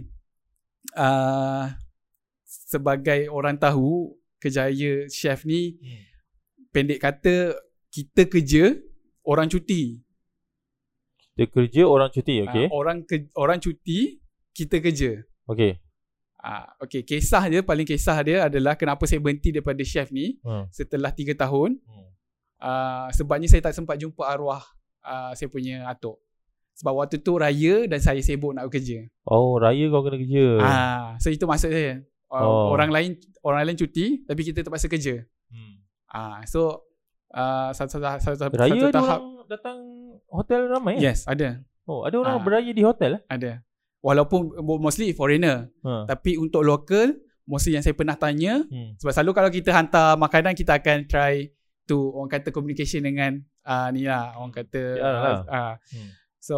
Ah 0.96 1.76
sebagai 2.70 3.26
orang 3.34 3.58
tahu 3.58 4.14
kejaya 4.38 5.10
chef 5.10 5.42
ni 5.42 5.74
Hmm. 5.82 6.06
pendek 6.70 7.02
kata 7.02 7.58
kita 7.90 8.30
kerja 8.30 8.78
orang 9.26 9.50
cuti. 9.50 9.98
Dia 11.34 11.50
kerja 11.50 11.88
orang 11.88 12.14
cuti, 12.14 12.46
okay. 12.46 12.68
Ah, 12.68 12.76
orang 12.76 12.98
ke, 13.02 13.26
orang 13.34 13.58
cuti 13.58 14.22
kita 14.54 14.78
kerja. 14.78 15.24
Okay. 15.50 15.82
Ah 16.40 16.72
okey 16.80 17.04
kisah 17.04 17.44
dia 17.52 17.60
paling 17.60 17.84
kisah 17.84 18.16
dia 18.24 18.48
adalah 18.48 18.80
kenapa 18.80 19.04
saya 19.04 19.20
berhenti 19.20 19.52
daripada 19.52 19.84
chef 19.84 20.08
ni 20.08 20.38
Hmm. 20.40 20.70
setelah 20.70 21.12
3 21.12 21.36
tahun 21.36 21.76
Hmm. 21.84 22.08
uh, 22.62 23.08
sebabnya 23.12 23.50
saya 23.50 23.60
tak 23.60 23.76
sempat 23.76 24.00
jumpa 24.00 24.24
arwah 24.24 24.64
uh, 25.04 25.34
saya 25.34 25.50
punya 25.50 25.84
atuk. 25.84 26.16
Sebab 26.80 26.96
waktu 26.96 27.20
tu 27.20 27.36
raya 27.36 27.92
dan 27.92 28.00
saya 28.00 28.24
sibuk 28.24 28.56
nak 28.56 28.72
bekerja. 28.72 29.04
Oh, 29.28 29.60
raya 29.60 29.92
kau 29.92 30.00
kena 30.00 30.16
kerja. 30.16 30.48
Ah, 30.64 31.08
so 31.20 31.28
itu 31.28 31.44
maksud 31.44 31.76
saya. 31.76 32.00
Uh, 32.30 32.38
Oh. 32.40 32.70
Orang 32.70 32.90
lain 32.90 33.18
orang 33.42 33.66
lain 33.66 33.74
cuti 33.76 34.22
tapi 34.24 34.42
kita 34.44 34.62
terpaksa 34.62 34.86
kerja. 34.86 35.26
Hmm. 35.50 35.82
Ah, 36.06 36.46
so 36.46 36.86
uh, 37.30 37.70
satu 37.72 37.98
satu 37.98 38.06
satu, 38.22 38.38
satu, 38.40 38.54
Raya 38.54 38.78
satu 38.80 38.88
tahap. 38.92 39.20
datang 39.48 39.78
hotel 40.28 40.70
ramai 40.70 40.98
eh? 40.98 41.10
Yes, 41.10 41.26
ada. 41.26 41.58
Oh, 41.84 42.06
ada 42.06 42.16
orang 42.16 42.38
Ah. 42.38 42.44
beraya 42.44 42.70
di 42.70 42.82
hotel 42.82 43.18
eh? 43.18 43.22
Ada. 43.28 43.66
Walaupun 44.00 44.56
mostly 44.80 45.12
foreigner, 45.12 45.74
Ha. 45.82 46.06
tapi 46.08 46.38
untuk 46.38 46.62
local 46.62 47.18
mostly 47.44 47.74
yang 47.74 47.82
saya 47.82 47.92
pernah 47.92 48.14
tanya 48.14 48.62
Hmm. 48.64 48.94
sebab 48.96 49.10
selalu 49.12 49.32
kalau 49.34 49.50
kita 49.50 49.74
hantar 49.74 50.14
makanan 50.16 50.54
kita 50.54 50.78
akan 50.78 51.04
try 51.04 51.50
to 51.84 52.14
orang 52.14 52.30
kata 52.30 52.50
communication 52.50 53.02
dengan 53.02 53.42
uh, 53.66 53.90
ni 53.90 54.06
lah 54.06 54.38
orang 54.38 54.54
kata 54.54 54.84
Ya 54.96 55.10
lah. 55.10 55.40
uh, 55.44 55.74
Hmm. 55.90 56.10
So 56.38 56.58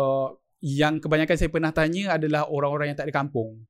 yang 0.60 1.00
kebanyakan 1.00 1.34
saya 1.34 1.48
pernah 1.48 1.72
tanya 1.72 2.14
adalah 2.14 2.46
orang-orang 2.46 2.92
yang 2.92 2.98
tak 3.00 3.08
ada 3.08 3.16
kampung. 3.16 3.64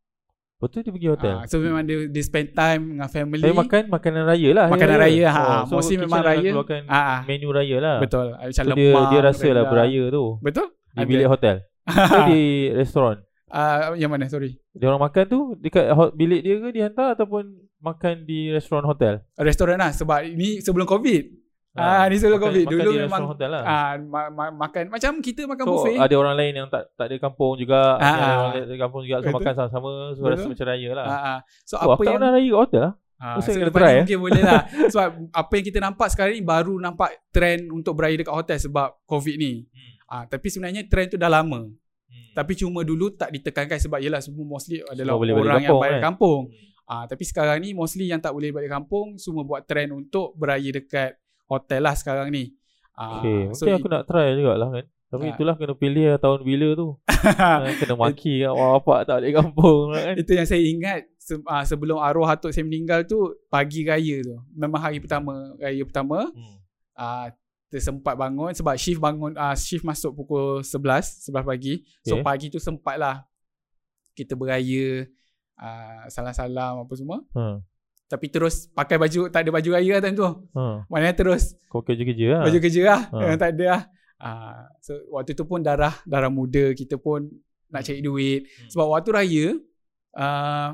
Betul 0.62 0.80
dia 0.82 0.92
pergi 0.92 1.10
hotel. 1.10 1.34
Ah, 1.34 1.44
so 1.44 1.58
memang 1.58 1.82
dia, 1.82 2.06
dia 2.06 2.22
spend 2.22 2.54
time 2.54 2.82
dengan 2.94 3.10
family. 3.10 3.42
Tapi 3.42 3.58
makan 3.58 3.84
makanan 3.90 4.24
raya 4.24 4.50
lah. 4.54 4.66
Makanan 4.70 4.98
raya, 5.00 5.26
ha, 5.28 5.42
Oh, 5.42 5.62
so 5.66 5.74
mostly 5.76 5.98
kitchen 5.98 6.06
memang 6.06 6.22
raya. 6.22 6.50
keluarkan 6.52 6.82
Ah, 6.86 7.02
ah. 7.02 7.20
menu 7.26 7.50
raya 7.50 7.78
lah. 7.78 7.96
Betul. 7.98 8.26
Macam 8.32 8.54
So 8.56 8.62
lemak. 8.64 8.78
dia 8.78 8.92
dia 9.10 9.20
rasa 9.24 9.48
lah 9.50 9.64
beraya 9.66 10.02
tu 10.08 10.24
Betul? 10.38 10.68
di 10.92 11.04
bilik 11.04 11.28
hotel. 11.28 11.56
Ke 11.84 12.20
di 12.28 12.42
restoran. 12.80 13.18
Ah, 13.48 13.92
yang 13.94 14.08
mana? 14.08 14.30
Sorry. 14.30 14.62
Dia 14.72 14.88
orang 14.88 15.02
makan 15.02 15.24
tu 15.26 15.40
dekat 15.58 15.90
ho- 15.90 16.14
bilik 16.14 16.40
dia 16.40 16.56
ke 16.56 16.70
dihantar 16.70 17.08
ataupun 17.12 17.52
makan 17.78 18.24
di 18.24 18.48
restoran 18.48 18.86
hotel? 18.86 19.26
Restoran 19.36 19.76
lah 19.76 19.90
sebab 19.90 20.24
ini 20.24 20.62
sebelum 20.62 20.86
COVID. 20.86 21.41
Ah, 21.74 22.04
Ha, 22.04 22.06
ni 22.06 22.16
sebelum 22.16 22.36
makan- 22.36 22.52
COVID. 22.52 22.66
makan 22.66 22.76
Dulu 22.78 22.92
di 22.92 23.00
memang 23.00 23.22
hotel 23.26 23.50
lah. 23.50 23.64
ah 23.64 23.92
ma- 23.98 24.28
ma- 24.30 24.56
makan 24.58 24.84
macam 24.90 25.12
kita 25.18 25.42
makan 25.46 25.64
so 25.64 25.72
buffet. 25.74 25.96
ada 25.96 26.16
orang 26.18 26.36
lain 26.36 26.54
yang 26.54 26.68
tak 26.68 26.84
tak 26.92 27.06
ada 27.06 27.16
kampung 27.18 27.56
juga, 27.56 27.96
Ah, 27.96 28.04
ada 28.04 28.12
ah. 28.22 28.32
orang 28.38 28.52
lain 28.52 28.64
dari 28.66 28.80
kampung 28.82 29.02
juga 29.02 29.16
so 29.16 29.24
Betul. 29.24 29.36
makan 29.38 29.54
sama-sama 29.56 29.90
so 30.10 30.20
Betul. 30.20 30.32
rasa 30.34 30.46
macam 30.48 30.66
raya 30.68 30.90
lah. 30.92 31.06
Ah, 31.06 31.16
ah. 31.16 31.38
So 31.62 31.74
oh, 31.74 31.80
apa 31.82 31.92
aku 31.94 32.02
yang 32.04 32.14
pernah 32.14 32.30
raya 32.30 32.44
kat 32.46 32.60
hotel 32.60 32.82
lah. 32.82 32.94
Ah, 33.18 33.36
Mesti 33.38 33.50
so 33.50 33.56
kena 33.56 33.70
try, 33.72 33.86
eh. 33.86 33.96
mungkin 34.02 34.18
boleh 34.20 34.42
lah 34.42 34.62
Sebab 34.92 35.08
apa 35.32 35.52
yang 35.54 35.66
kita 35.68 35.78
nampak 35.80 36.08
sekarang 36.10 36.34
ni 36.34 36.42
Baru 36.42 36.74
nampak 36.76 37.10
trend 37.30 37.70
untuk 37.70 37.94
beraya 37.94 38.18
dekat 38.18 38.34
hotel 38.34 38.58
Sebab 38.60 39.06
COVID 39.06 39.36
ni 39.38 39.62
ah, 40.08 40.26
Tapi 40.26 40.48
sebenarnya 40.48 40.82
trend 40.84 41.08
tu 41.08 41.18
dah 41.18 41.30
lama 41.30 41.70
Hmm. 42.04 42.28
Tapi 42.34 42.58
cuma 42.58 42.82
dulu 42.82 43.08
tak 43.10 43.30
ditekankan 43.30 43.78
Sebab 43.78 43.96
yelah 43.98 44.20
semua 44.20 44.44
mostly 44.44 44.82
adalah 44.84 45.16
balik 45.16 45.38
orang 45.38 45.48
yang 45.56 45.70
kampung, 45.70 45.80
balik 45.80 45.94
kan? 45.94 46.04
kampung 46.04 46.42
Hmm. 46.50 46.92
ah, 46.92 47.04
Tapi 47.06 47.24
sekarang 47.24 47.58
ni 47.60 47.70
mostly 47.72 48.06
yang 48.06 48.18
tak 48.18 48.34
boleh 48.34 48.50
balik 48.50 48.68
kampung 48.68 49.16
Semua 49.16 49.44
buat 49.44 49.64
trend 49.64 49.94
untuk 49.94 50.34
beraya 50.34 50.68
dekat 50.74 51.16
hotel 51.52 51.84
lah 51.84 51.92
sekarang 51.94 52.32
ni 52.32 52.56
ah, 52.94 53.20
Okay, 53.20 53.52
so 53.52 53.68
mungkin 53.68 53.76
aku 53.78 53.88
nak 53.90 54.04
try 54.06 54.32
jugalah 54.32 54.72
kan. 54.72 54.86
Tapi 55.12 55.26
Ah. 55.26 55.32
itulah 55.34 55.56
kena 55.56 55.76
pilih 55.76 56.06
lah 56.08 56.18
tahun 56.18 56.40
bila 56.42 56.68
tu. 56.72 56.88
Ah, 57.36 57.60
kena 57.80 57.94
maki 57.94 58.42
kat 58.42 58.50
mak 58.50 58.68
bapak 58.78 59.00
tak 59.04 59.16
balik 59.18 59.34
kampung 59.36 59.92
lah 59.92 60.02
kan. 60.02 60.16
Itu 60.16 60.32
yang 60.32 60.48
saya 60.48 60.64
ingat 60.64 61.00
se- 61.18 61.44
ah, 61.46 61.62
Sebelum 61.62 62.00
arwah 62.00 62.32
atuk 62.32 62.50
saya 62.50 62.64
meninggal 62.64 63.04
tu 63.04 63.20
Pagi 63.46 63.84
raya 63.84 64.22
tu 64.22 64.40
Memang 64.52 64.80
hari 64.80 64.98
pertama 64.98 65.36
Raya 65.58 65.84
pertama 65.84 66.32
Hmm. 66.32 66.58
uh, 66.96 67.28
tersempat 67.68 68.16
bangun 68.16 68.52
sebab 68.52 68.76
shift 68.76 69.00
bangun 69.00 69.32
uh, 69.34 69.52
shift 69.54 69.82
masuk 69.82 70.12
pukul 70.14 70.60
11 70.60 71.28
11 71.28 71.44
pagi. 71.46 71.74
So 72.02 72.16
Okay. 72.16 72.24
pagi 72.24 72.48
tu 72.48 72.60
sempat 72.60 72.96
lah 72.96 73.24
kita 74.14 74.34
beraya 74.34 75.08
uh, 75.56 76.04
salam-salam 76.08 76.84
apa 76.84 76.94
semua. 76.94 77.24
Ha. 77.32 77.64
Tapi 78.12 78.28
terus 78.28 78.68
pakai 78.70 79.00
baju 79.00 79.32
tak 79.32 79.42
ada 79.42 79.50
baju 79.50 79.70
raya 79.72 79.92
lah 79.96 80.02
time 80.02 80.14
tu. 80.14 80.28
Ha. 80.28 80.84
Maknanya 80.86 81.16
terus 81.16 81.56
Kau 81.66 81.80
kerja-kerja 81.80 82.26
lah. 82.30 82.42
baju 82.44 82.58
kerja 82.60 82.82
lah. 82.84 83.02
Ha. 83.08 83.18
Yang 83.24 83.40
tak 83.40 83.50
ada 83.50 83.66
lah. 83.66 83.82
Uh, 84.22 84.62
so 84.78 84.92
waktu 85.10 85.32
tu 85.32 85.44
pun 85.44 85.60
darah 85.60 85.96
darah 86.04 86.30
muda 86.30 86.72
kita 86.72 86.94
pun 86.96 87.32
nak 87.68 87.82
cari 87.82 88.00
duit. 88.00 88.46
Hmm. 88.46 88.68
Sebab 88.70 88.86
waktu 88.92 89.10
raya 89.10 89.46
uh, 90.14 90.70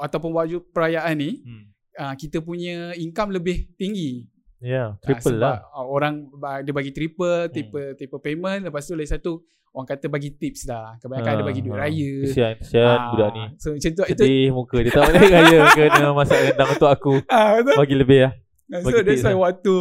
ataupun 0.00 0.30
waktu 0.32 0.58
perayaan 0.66 1.14
ni 1.14 1.30
Hmm. 1.40 1.64
uh, 1.94 2.14
kita 2.14 2.40
punya 2.40 2.96
income 2.96 3.30
lebih 3.30 3.68
tinggi. 3.76 4.24
Ya, 4.58 4.92
Ah, 4.92 5.00
triple 5.00 5.36
sebab, 5.36 5.40
lah. 5.40 5.56
ah, 5.70 5.86
orang 5.86 6.28
dia 6.60 6.72
bagi 6.74 6.92
triple, 6.92 7.48
Hmm. 7.48 7.50
triple 7.50 7.88
triple 7.94 8.20
payment, 8.20 8.60
lepas 8.62 8.84
tu 8.84 8.92
lagi 8.92 9.08
satu 9.10 9.40
orang 9.70 9.86
kata 9.86 10.06
bagi 10.06 10.30
tips 10.32 10.64
dah. 10.64 10.98
Kebanyakan 10.98 11.32
ada 11.32 11.42
Ha, 11.42 11.46
bagi 11.46 11.60
duit 11.60 11.72
ha. 11.72 11.80
raya. 11.80 12.12
Kesian, 12.22 12.52
kesian 12.56 12.86
Ah, 12.88 13.08
budak 13.10 13.28
ni. 13.30 13.42
So 13.56 13.68
macam 13.70 13.90
tu 13.92 14.02
itu 14.04 14.24
muka 14.50 14.76
dia 14.76 14.90
tak 14.90 15.02
balik 15.08 15.30
raya 15.30 15.58
kena 15.94 16.10
masak 16.12 16.38
rendang 16.40 16.70
untuk 16.70 16.88
aku. 16.88 17.12
ah, 17.26 17.48
betul. 17.56 17.76
Bagi 17.76 17.96
lebih 17.96 18.18
lah. 18.20 18.32
so 18.68 18.76
bagi 18.80 18.94
that's 18.96 19.06
tips 19.12 19.22
why 19.22 19.30
lah. 19.30 19.40
waktu 19.44 19.74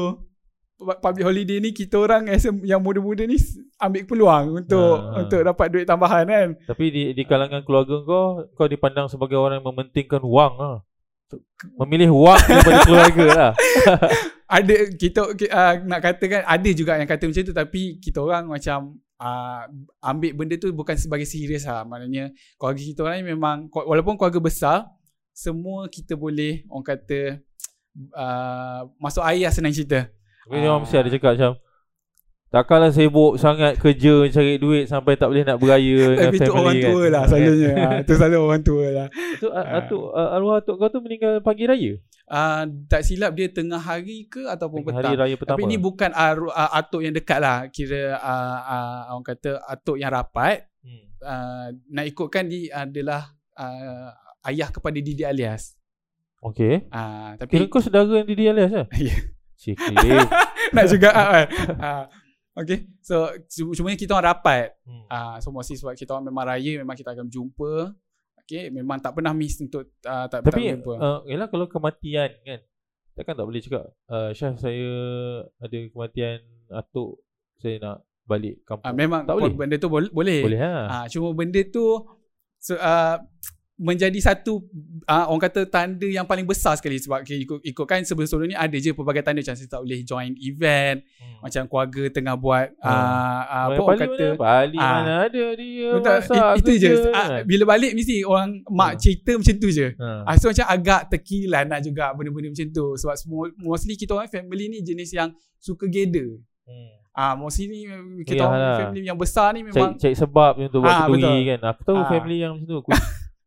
pu- 0.75 0.99
public 0.99 1.23
holiday 1.23 1.57
ni 1.59 1.69
kita 1.71 1.95
orang 1.97 2.23
as 2.27 2.41
yang 2.63 2.79
muda-muda 2.79 3.23
ni 3.23 3.37
ambil 3.77 4.03
peluang 4.05 4.45
untuk 4.59 4.93
Ha, 4.95 5.05
ha. 5.07 5.17
untuk 5.19 5.39
dapat 5.43 5.67
duit 5.69 5.85
tambahan 5.85 6.23
kan. 6.23 6.47
Tapi 6.65 6.85
di 6.87 7.03
di 7.11 7.23
kalangan 7.23 7.61
keluarga 7.61 7.99
kau 7.99 8.25
kau 8.51 8.65
dipandang 8.65 9.05
sebagai 9.05 9.35
orang 9.35 9.57
yang 9.57 9.67
mementingkan 9.67 10.21
wang 10.21 10.53
lah. 10.55 10.79
Memilih 11.77 12.09
wang 12.11 12.39
daripada 12.39 12.79
keluarga 12.83 13.25
lah. 13.27 13.51
Ada 14.49 14.75
kita 14.91 15.21
uh, 15.29 15.73
nak 15.83 15.99
katakan 15.99 16.41
ada 16.41 16.69
juga 16.71 16.95
yang 16.95 17.05
kata 17.05 17.21
macam 17.23 17.43
tu 17.43 17.53
tapi 17.53 17.81
kita 17.97 18.17
orang 18.17 18.49
macam 18.49 18.97
uh, 19.19 19.67
ambil 20.01 20.31
benda 20.33 20.55
tu 20.55 20.71
bukan 20.71 20.95
sebagai 20.95 21.27
serius 21.27 21.67
lah. 21.67 21.83
Maknanya 21.85 22.33
keluarga 22.55 22.81
kita 22.81 22.99
orang 23.05 23.17
ni 23.21 23.25
memang 23.35 23.55
walaupun 23.69 24.15
keluarga 24.15 24.39
besar 24.41 24.77
semua 25.35 25.87
kita 25.87 26.17
boleh 26.17 26.65
orang 26.67 26.87
kata 26.87 27.39
uh, 28.15 28.89
masuk 28.97 29.23
air 29.27 29.45
lah 29.47 29.53
senang 29.53 29.75
cerita. 29.75 30.09
Tapi 30.47 30.65
orang 30.65 30.81
mesti 30.83 30.95
ada 30.97 31.09
cakap 31.13 31.31
macam 31.37 31.51
Takkanlah 32.49 32.89
sibuk 32.89 33.37
sangat 33.37 33.77
kerja 33.77 34.25
cari 34.33 34.57
duit 34.57 34.89
sampai 34.89 35.13
tak 35.13 35.29
boleh 35.29 35.45
nak 35.45 35.61
beraya 35.61 35.97
dengan 36.17 36.33
Tapi 36.33 36.37
tu 36.41 36.49
family 36.49 36.57
orang 36.57 36.73
kan. 36.75 36.89
tua 36.89 37.03
lah 37.05 37.23
selalunya. 37.29 37.71
ha, 37.77 37.87
tu 38.01 38.13
selalu 38.17 38.37
orang 38.41 38.61
tua 38.65 38.85
lah. 38.89 39.07
Tu 39.37 39.45
uh, 39.45 39.65
atuk 39.77 40.03
uh, 40.09 40.33
arwah 40.33 40.55
atuk 40.57 40.75
kau 40.81 40.89
tu 40.89 40.99
meninggal 41.05 41.33
pagi 41.45 41.69
raya. 41.69 41.93
Uh, 42.25 42.61
tak 42.89 43.05
silap 43.05 43.37
dia 43.37 43.53
tengah 43.53 43.77
hari 43.77 44.25
ke 44.25 44.49
ataupun 44.49 44.81
Hari 44.81 44.97
petang. 44.97 45.13
raya 45.13 45.35
pertama. 45.37 45.57
Tapi 45.57 45.63
ni 45.69 45.77
bukan 45.77 46.09
uh, 46.09 46.33
uh, 46.49 46.71
atuk 46.73 47.01
yang 47.05 47.13
dekat 47.13 47.37
lah. 47.37 47.69
Kira 47.69 48.17
uh, 48.17 48.59
uh, 48.65 48.99
orang 49.13 49.25
kata 49.29 49.61
atuk 49.69 50.01
yang 50.01 50.09
rapat. 50.09 50.65
hmm. 50.81 51.05
Uh, 51.21 51.67
nak 51.93 52.05
ikutkan 52.09 52.49
dia 52.49 52.81
adalah 52.81 53.29
uh, 53.53 54.09
ayah 54.49 54.73
kepada 54.73 54.97
Didi 54.97 55.21
Alias. 55.21 55.77
Okey. 56.41 56.89
Uh, 56.89 57.37
Kira 57.45 57.45
tapi 57.45 57.69
kau 57.69 57.77
saudara 57.77 58.09
yang 58.09 58.25
Didi 58.25 58.49
Alias 58.49 58.73
lah? 58.73 58.87
Ya. 58.97 59.13
Sikit. 59.59 59.91
nak 60.73 60.85
juga 60.87 61.09
uh, 61.11 61.27
kan. 61.29 61.47
Uh, 61.77 62.03
okay. 62.59 62.79
So 62.99 63.15
cu- 63.47 63.73
cuma 63.73 63.91
kita 63.93 64.13
orang 64.13 64.35
rapat. 64.35 64.75
hmm. 64.83 65.07
Uh, 65.07 65.35
so 65.39 65.49
mostly 65.49 65.75
sebab 65.75 65.95
kita 65.95 66.11
orang 66.11 66.27
memang 66.27 66.45
raya 66.45 66.71
memang 66.77 66.93
kita 66.93 67.11
akan 67.11 67.25
berjumpa. 67.25 67.95
Okay. 68.43 68.67
Memang 68.67 68.97
tak 68.97 69.13
pernah 69.13 69.29
miss 69.29 69.61
untuk 69.61 69.93
uh, 70.03 70.25
tak, 70.25 70.41
tak 70.41 70.49
Tapi 70.49 70.73
berjumpa. 70.73 70.93
uh, 70.97 71.19
Yelah 71.23 71.45
kalau 71.47 71.69
kematian 71.69 72.33
kan 72.41 72.57
Takkan 73.13 73.37
tak 73.37 73.45
boleh 73.45 73.61
cakap 73.61 73.93
uh, 74.09 74.33
Syah 74.33 74.57
saya 74.57 74.89
Ada 75.61 75.77
kematian 75.93 76.41
Atuk 76.73 77.21
Saya 77.61 77.77
nak 77.77 77.97
balik 78.25 78.65
kampung 78.65 78.89
Uh, 78.89 78.95
memang 78.97 79.21
tak 79.21 79.37
boleh? 79.37 79.53
benda 79.53 79.77
tu 79.77 79.85
boleh. 79.85 80.09
Boleh. 80.09 80.41
Boleh 80.41 80.59
ha? 80.65 80.73
Ah, 80.89 81.05
cuma 81.05 81.29
benda 81.37 81.61
tu 81.61 82.01
so, 82.57 82.73
uh, 82.73 83.21
menjadi 83.79 84.19
satu 84.19 84.59
uh, 85.05 85.25
orang 85.25 85.39
kata 85.41 85.63
tanda 85.63 86.03
yang 86.03 86.23
paling 86.23 86.43
besar 86.43 86.75
sekali 86.75 86.95
sebab 86.95 87.23
kita 87.23 87.39
ikut 87.39 87.59
ikutkan 87.63 88.03
sebelum-sebelum 88.03 88.47
ni 88.47 88.57
ada 88.57 88.75
je 88.75 88.91
pelbagai 88.91 89.23
tanda 89.23 89.39
macam 89.39 89.55
saya 89.55 89.65
tak 89.65 89.79
boleh 89.79 90.03
join 90.03 90.35
event 90.37 90.99
hmm. 90.99 91.39
macam 91.39 91.63
keluarga 91.63 92.03
tengah 92.11 92.35
buat 92.35 92.75
uh, 92.77 92.91
Hmm. 92.91 92.91
uh, 92.91 93.41
apa 93.41 93.71
Balik 93.71 93.79
orang 93.79 93.99
kata 94.01 94.25
mana? 94.25 94.35
Bali 94.37 94.77
Ah. 94.77 94.91
mana 94.93 95.13
ada 95.23 95.45
dia 95.55 95.89
Betul, 95.89 96.11
masak 96.13 96.35
it, 96.35 96.59
itu 96.59 96.71
je 96.77 96.89
kan? 97.07 97.29
bila 97.43 97.63
balik 97.65 97.91
mesti 97.93 98.15
orang 98.21 98.49
mak 98.67 98.91
Hmm. 98.91 98.99
cerita 98.99 99.31
macam 99.33 99.55
tu 99.55 99.69
je 99.69 99.87
ha. 99.95 100.09
Ah, 100.23 100.35
so 100.35 100.45
macam 100.45 100.67
agak 100.67 101.01
terkilan 101.09 101.65
lah 101.65 101.79
juga 101.79 102.11
benda-benda 102.11 102.47
macam 102.49 102.67
tu 102.69 102.85
sebab 102.93 103.15
semua 103.15 103.41
mostly 103.57 103.95
kita 103.95 104.11
orang 104.11 104.27
family 104.27 104.65
ni 104.67 104.79
jenis 104.81 105.09
yang 105.09 105.31
suka 105.57 105.87
gather 105.87 106.35
hmm. 106.65 106.89
Ah, 107.11 107.33
mostly 107.33 107.67
ni 107.67 107.79
kita 108.21 108.37
Yalah. 108.37 108.47
orang 108.49 108.75
family 108.81 109.01
yang 109.03 109.15
besar 109.15 109.51
ni 109.51 109.59
memang 109.61 109.95
cari 109.95 110.11
sebab 110.13 110.51
untuk 110.61 110.79
buat 110.81 110.91
Ah, 110.93 111.03
kenduri 111.05 111.19
betul. 111.21 111.47
kan 111.49 111.59
Aku 111.69 111.81
tahu 111.85 111.97
Ah. 111.97 112.07
family 112.09 112.37
yang 112.37 112.53
macam 112.53 112.63
tu 112.65 112.77
Ku- 112.81 112.91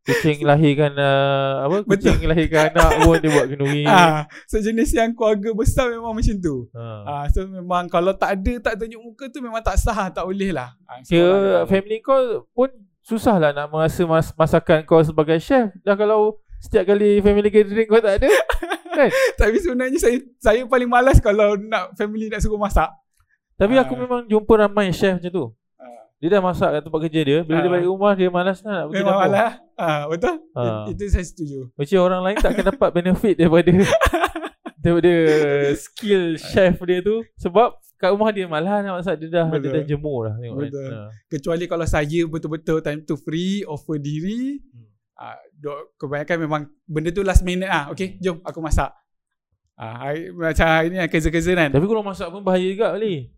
Kucing 0.02 0.42
lahirkan 0.42 0.98
uh, 0.98 1.62
Apa 1.62 1.86
Kucing 1.86 2.26
lahirkan 2.26 2.74
anak 2.74 3.06
pun 3.06 3.22
Dia 3.22 3.30
buat 3.30 3.46
kenduri 3.46 3.86
ah, 3.86 4.26
so 4.50 4.58
jenis 4.58 4.90
yang 4.98 5.14
keluarga 5.14 5.54
besar 5.54 5.94
memang 5.94 6.10
macam 6.10 6.36
tu 6.42 6.66
ha. 6.74 6.84
Ah, 7.06 7.24
so 7.30 7.46
memang 7.46 7.86
kalau 7.86 8.10
tak 8.10 8.34
ada 8.42 8.58
tak 8.58 8.82
tunjuk 8.82 8.98
muka 8.98 9.30
tu 9.30 9.38
memang 9.38 9.62
tak 9.62 9.78
sah, 9.78 10.10
tak 10.10 10.26
boleh 10.26 10.50
lah. 10.50 10.74
Ah, 10.90 10.98
so 11.06 11.14
Kira 11.14 11.62
family 11.70 12.02
kau 12.02 12.42
pun 12.50 12.70
susah 13.02 13.38
lah 13.38 13.50
nak 13.54 13.70
merasa 13.70 14.02
mas- 14.02 14.34
masakan 14.34 14.82
kau 14.82 15.02
sebagai 15.02 15.38
chef. 15.38 15.70
Dah 15.86 15.94
kalau 15.94 16.38
setiap 16.58 16.94
kali 16.94 17.22
family 17.22 17.50
gathering 17.50 17.86
kau 17.86 18.02
tak 18.02 18.22
ada. 18.22 18.30
Tapi 19.40 19.56
sebenarnya 19.58 19.98
saya 19.98 20.18
saya 20.38 20.66
paling 20.66 20.90
malas 20.90 21.18
kalau 21.18 21.54
nak 21.58 21.94
family 21.94 22.26
nak 22.26 22.42
suruh 22.42 22.58
masak. 22.58 22.90
Tapi 23.54 23.78
aku 23.78 23.94
memang 23.94 24.26
jumpa 24.26 24.66
ramai 24.66 24.90
chef 24.90 25.18
macam 25.18 25.30
tu. 25.30 25.46
Dia 26.22 26.28
dah 26.28 26.40
masak 26.40 26.70
kat 26.70 26.80
tempat 26.80 27.00
kerja 27.02 27.20
dia. 27.20 27.38
Bila 27.42 27.58
dia 27.58 27.66
Ah. 27.66 27.74
balik 27.74 27.88
rumah 27.88 28.12
dia 28.14 28.28
malas 28.30 28.58
lah 28.60 28.72
nak 28.72 28.84
pergi 28.86 28.96
Memang 28.96 29.10
dapur. 29.12 29.24
malas. 29.26 29.52
Ah, 29.74 30.02
betul? 30.06 30.34
It- 30.38 30.88
Itu 30.88 31.02
saya 31.10 31.24
setuju. 31.24 31.58
Macam 31.74 31.98
orang 32.00 32.20
lain 32.22 32.36
tak 32.38 32.50
akan 32.52 32.64
dapat 32.68 32.88
benefit 32.92 33.34
daripada 33.36 33.70
daripada 34.78 35.12
skill 35.74 36.24
chef 36.36 36.74
dia 36.80 36.98
tu 37.00 37.22
sebab 37.36 37.68
kat 37.96 38.10
rumah 38.10 38.30
dia 38.30 38.46
malas 38.46 38.82
nak 38.82 38.98
masak 38.98 39.14
dia 39.16 39.30
dah 39.32 39.46
dia 39.48 39.58
Betul. 39.60 39.72
dah 39.72 39.82
jemur 39.84 40.18
dah 40.24 40.34
tengok 40.36 40.54
kan. 40.56 40.62
Betul. 40.64 40.90
Ah. 40.92 41.08
Kecuali 41.28 41.64
kalau 41.66 41.86
saya 41.88 42.20
betul-betul 42.24 42.78
time 42.80 43.00
tu 43.00 43.14
free, 43.16 43.62
offer 43.64 43.98
diri, 43.98 44.58
Hmm. 44.60 44.86
dok, 45.56 45.78
kebanyakan 45.96 46.36
memang 46.40 46.62
benda 46.84 47.10
tu 47.10 47.22
last 47.22 47.42
minute 47.42 47.66
ah. 47.68 47.90
Okay, 47.90 48.18
jom 48.18 48.38
aku 48.40 48.58
masak. 48.58 48.90
Ah, 49.72 50.04
hari, 50.04 50.30
macam 50.30 50.66
hari 50.68 50.86
ni 50.88 50.98
kerja-kerja 51.00 51.52
kan. 51.56 51.68
Tapi 51.68 51.84
kalau 51.84 52.02
masak 52.02 52.28
pun 52.28 52.42
bahaya 52.42 52.62
juga 52.64 52.92
Ali. 52.92 53.30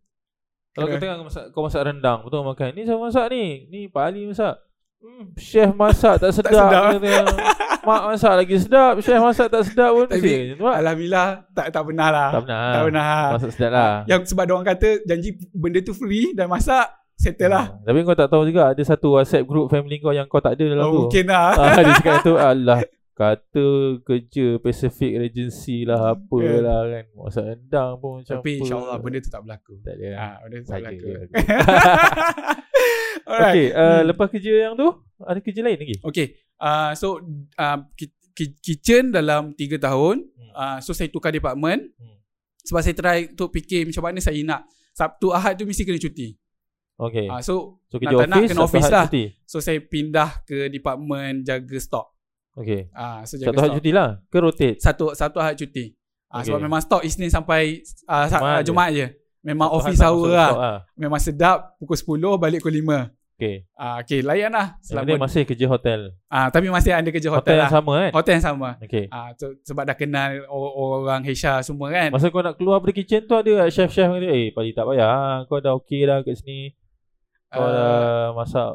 Kalau 0.75 0.87
katakan 0.91 1.15
kau 1.15 1.27
masak, 1.27 1.45
kau 1.55 1.63
masak 1.63 1.83
rendang, 1.87 2.19
betul 2.21 2.43
kau 2.43 2.49
makan. 2.51 2.69
Ni 2.75 2.83
siapa 2.83 2.99
masak 2.99 3.27
ni? 3.31 3.45
Ni 3.71 3.81
Pak 3.87 4.03
Ali 4.05 4.27
masak. 4.27 4.55
Hmm, 4.99 5.25
chef 5.37 5.71
masak 5.71 6.19
tak 6.19 6.33
sedap. 6.37 6.51
sedap. 6.51 6.83
Kata. 6.99 7.15
Mak 7.85 8.03
masak 8.11 8.33
lagi 8.35 8.57
sedap, 8.57 8.93
chef 8.99 9.21
masak 9.21 9.47
tak 9.47 9.63
sedap 9.63 9.91
pun. 9.93 10.07
Tapi, 10.09 10.57
tu 10.57 10.65
lah. 10.65 10.75
Alhamdulillah 10.81 11.27
tak 11.53 11.67
tak 11.71 11.83
pernah 11.85 12.09
lah. 12.11 12.29
Tak 12.33 12.41
pernah. 12.43 12.65
Tak 12.67 12.83
pernah. 12.83 13.15
Masak 13.37 13.51
sedap 13.53 13.71
lah. 13.71 13.93
Yang 14.05 14.21
sebab 14.27 14.45
orang 14.51 14.67
kata 14.67 14.89
janji 15.05 15.31
benda 15.53 15.79
tu 15.79 15.93
free 15.93 16.33
dan 16.33 16.49
masak 16.49 16.91
settle 17.15 17.55
lah. 17.55 17.71
Ah, 17.71 17.85
Tapi 17.87 17.99
kau 18.03 18.17
tak 18.17 18.27
tahu 18.27 18.43
juga 18.43 18.75
ada 18.75 18.83
satu 18.83 19.15
WhatsApp 19.15 19.47
group 19.47 19.71
family 19.71 20.03
kau 20.03 20.11
yang 20.11 20.27
kau 20.27 20.43
tak 20.43 20.59
ada 20.59 20.65
dalam 20.67 20.85
tu. 20.85 20.91
Oh, 20.91 21.01
mungkin 21.07 21.25
lah. 21.31 21.55
Ah, 21.55 21.79
dia 21.79 21.95
cakap 22.01 22.17
tu 22.25 22.35
Allah 22.35 22.83
kata 23.15 23.67
kerja 24.01 24.59
Pacific 24.59 25.15
Regency 25.17 25.83
lah 25.83 26.13
apalah 26.13 26.83
kan. 26.85 27.05
Masak 27.15 27.45
rendang 27.47 27.91
pun 27.97 28.11
macam 28.19 28.35
Tapi 28.37 28.51
apa. 28.51 28.61
insyaAllah 28.61 28.97
benda 28.99 29.19
tu 29.19 29.31
tak 29.31 29.43
berlaku. 29.43 29.75
tak 29.81 29.95
ada. 29.95 30.09
Ah, 30.15 30.35
benda 30.41 30.57
tu 30.57 30.67
tak 30.67 30.79
berlaku. 30.81 31.07
Alright. 33.25 33.49
Okay, 33.49 33.67
uh, 33.73 33.81
Hmm. 33.81 34.03
lepas 34.07 34.27
kerja 34.29 34.53
yang 34.61 34.75
tu 34.75 34.89
ada 35.19 35.39
kerja 35.39 35.61
lain 35.61 35.79
lagi? 35.79 35.97
Okay. 36.03 36.27
Uh, 36.57 36.93
so 36.93 37.23
uh, 37.55 37.79
ki- 37.95 38.13
ki- 38.33 38.59
kitchen 38.61 39.09
dalam 39.11 39.55
3 39.55 39.79
tahun. 39.79 40.17
Hmm. 40.29 40.51
Uh, 40.53 40.79
so 40.79 40.91
saya 40.91 41.09
tukar 41.09 41.31
department. 41.31 41.89
Hmm. 41.95 42.19
Sebab 42.63 42.81
saya 42.81 42.95
try 42.95 43.19
untuk 43.27 43.49
fikir 43.51 43.85
macam 43.85 44.03
mana 44.03 44.19
saya 44.19 44.41
nak 44.41 44.65
Sabtu 44.91 45.31
Ahad 45.31 45.55
tu 45.55 45.65
mesti 45.65 45.83
kena 45.83 45.99
cuti. 45.99 46.35
Okay. 46.95 47.27
Uh, 47.27 47.39
so 47.39 47.83
so 47.85 47.97
nak 47.97 48.11
kerja 48.13 48.17
nak 48.25 48.37
office, 48.37 48.47
kena 48.47 48.55
Sabtu 48.57 48.67
office 48.69 48.89
lah. 48.89 49.05
Cuti. 49.07 49.25
so 49.43 49.57
saya 49.59 49.79
pindah 49.81 50.31
ke 50.45 50.69
department 50.69 51.37
jaga 51.43 51.77
stok. 51.77 52.07
Okay. 52.55 52.87
Ah, 52.91 53.19
uh, 53.19 53.19
so 53.25 53.35
jaga 53.35 53.51
Satu 53.51 53.59
stok. 53.61 53.75
cuti 53.77 53.91
lah 53.91 54.09
ke 54.25 54.39
rotate? 54.39 54.77
Satu 54.79 55.05
satu 55.11 55.37
Ahad 55.39 55.55
cuti. 55.55 55.91
Ah, 56.27 56.41
Okay. 56.41 56.51
sebab 56.51 56.61
memang 56.61 56.79
stok 56.79 57.03
Isnin 57.03 57.27
sampai 57.29 57.83
uh, 58.07 58.27
Jumaat 58.27 58.63
Jumaat, 58.63 58.91
je. 58.91 58.99
Je. 59.01 59.07
Memang 59.45 59.69
Satu 59.69 59.77
office 59.77 60.01
hour 60.01 60.29
lah. 60.29 60.51
lah. 60.51 60.79
Memang 60.95 61.21
sedap 61.21 61.77
pukul 61.77 61.95
10 61.95 62.39
balik 62.39 62.59
pukul 62.59 62.81
5. 62.81 63.11
Okay. 63.35 63.67
Ah, 63.75 63.99
okay, 63.99 64.23
layan 64.23 64.49
lah. 64.49 64.79
Yang 64.79 64.95
Selama, 65.05 65.19
masih 65.21 65.43
kerja 65.43 65.67
hotel. 65.67 66.01
ah, 66.27 66.47
tapi 66.49 66.71
masih 66.71 66.91
ada 66.91 67.05
kerja 67.05 67.29
Hotel, 67.29 67.43
hotel, 67.45 67.57
yang 67.57 67.67
lah. 67.67 67.75
sama 67.75 67.93
kan? 67.99 68.11
Hotel 68.15 68.33
yang 68.33 68.47
sama. 68.47 68.69
Okay. 68.81 69.05
Ah, 69.11 69.29
so, 69.35 69.47
sebab 69.61 69.83
dah 69.85 69.95
kenal 69.95 70.31
or- 70.47 70.75
orang 70.97 71.23
HR 71.23 71.59
semua 71.61 71.91
kan. 71.91 72.09
Masa 72.09 72.31
kau 72.31 72.41
nak 72.41 72.55
keluar 72.55 72.79
dari 72.79 72.95
kitchen 72.95 73.27
tu 73.27 73.35
ada 73.35 73.67
chef-chef 73.69 74.07
kata, 74.09 74.23
eh 74.25 74.49
Padi 74.49 74.71
tak 74.71 74.87
payah, 74.87 75.43
kau 75.45 75.59
dah 75.59 75.75
okey 75.77 76.03
dah 76.05 76.23
kat 76.23 76.35
sini. 76.37 76.71
Kau 77.49 77.59
Ah. 77.61 77.69
dah 77.69 77.87
masak 78.33 78.71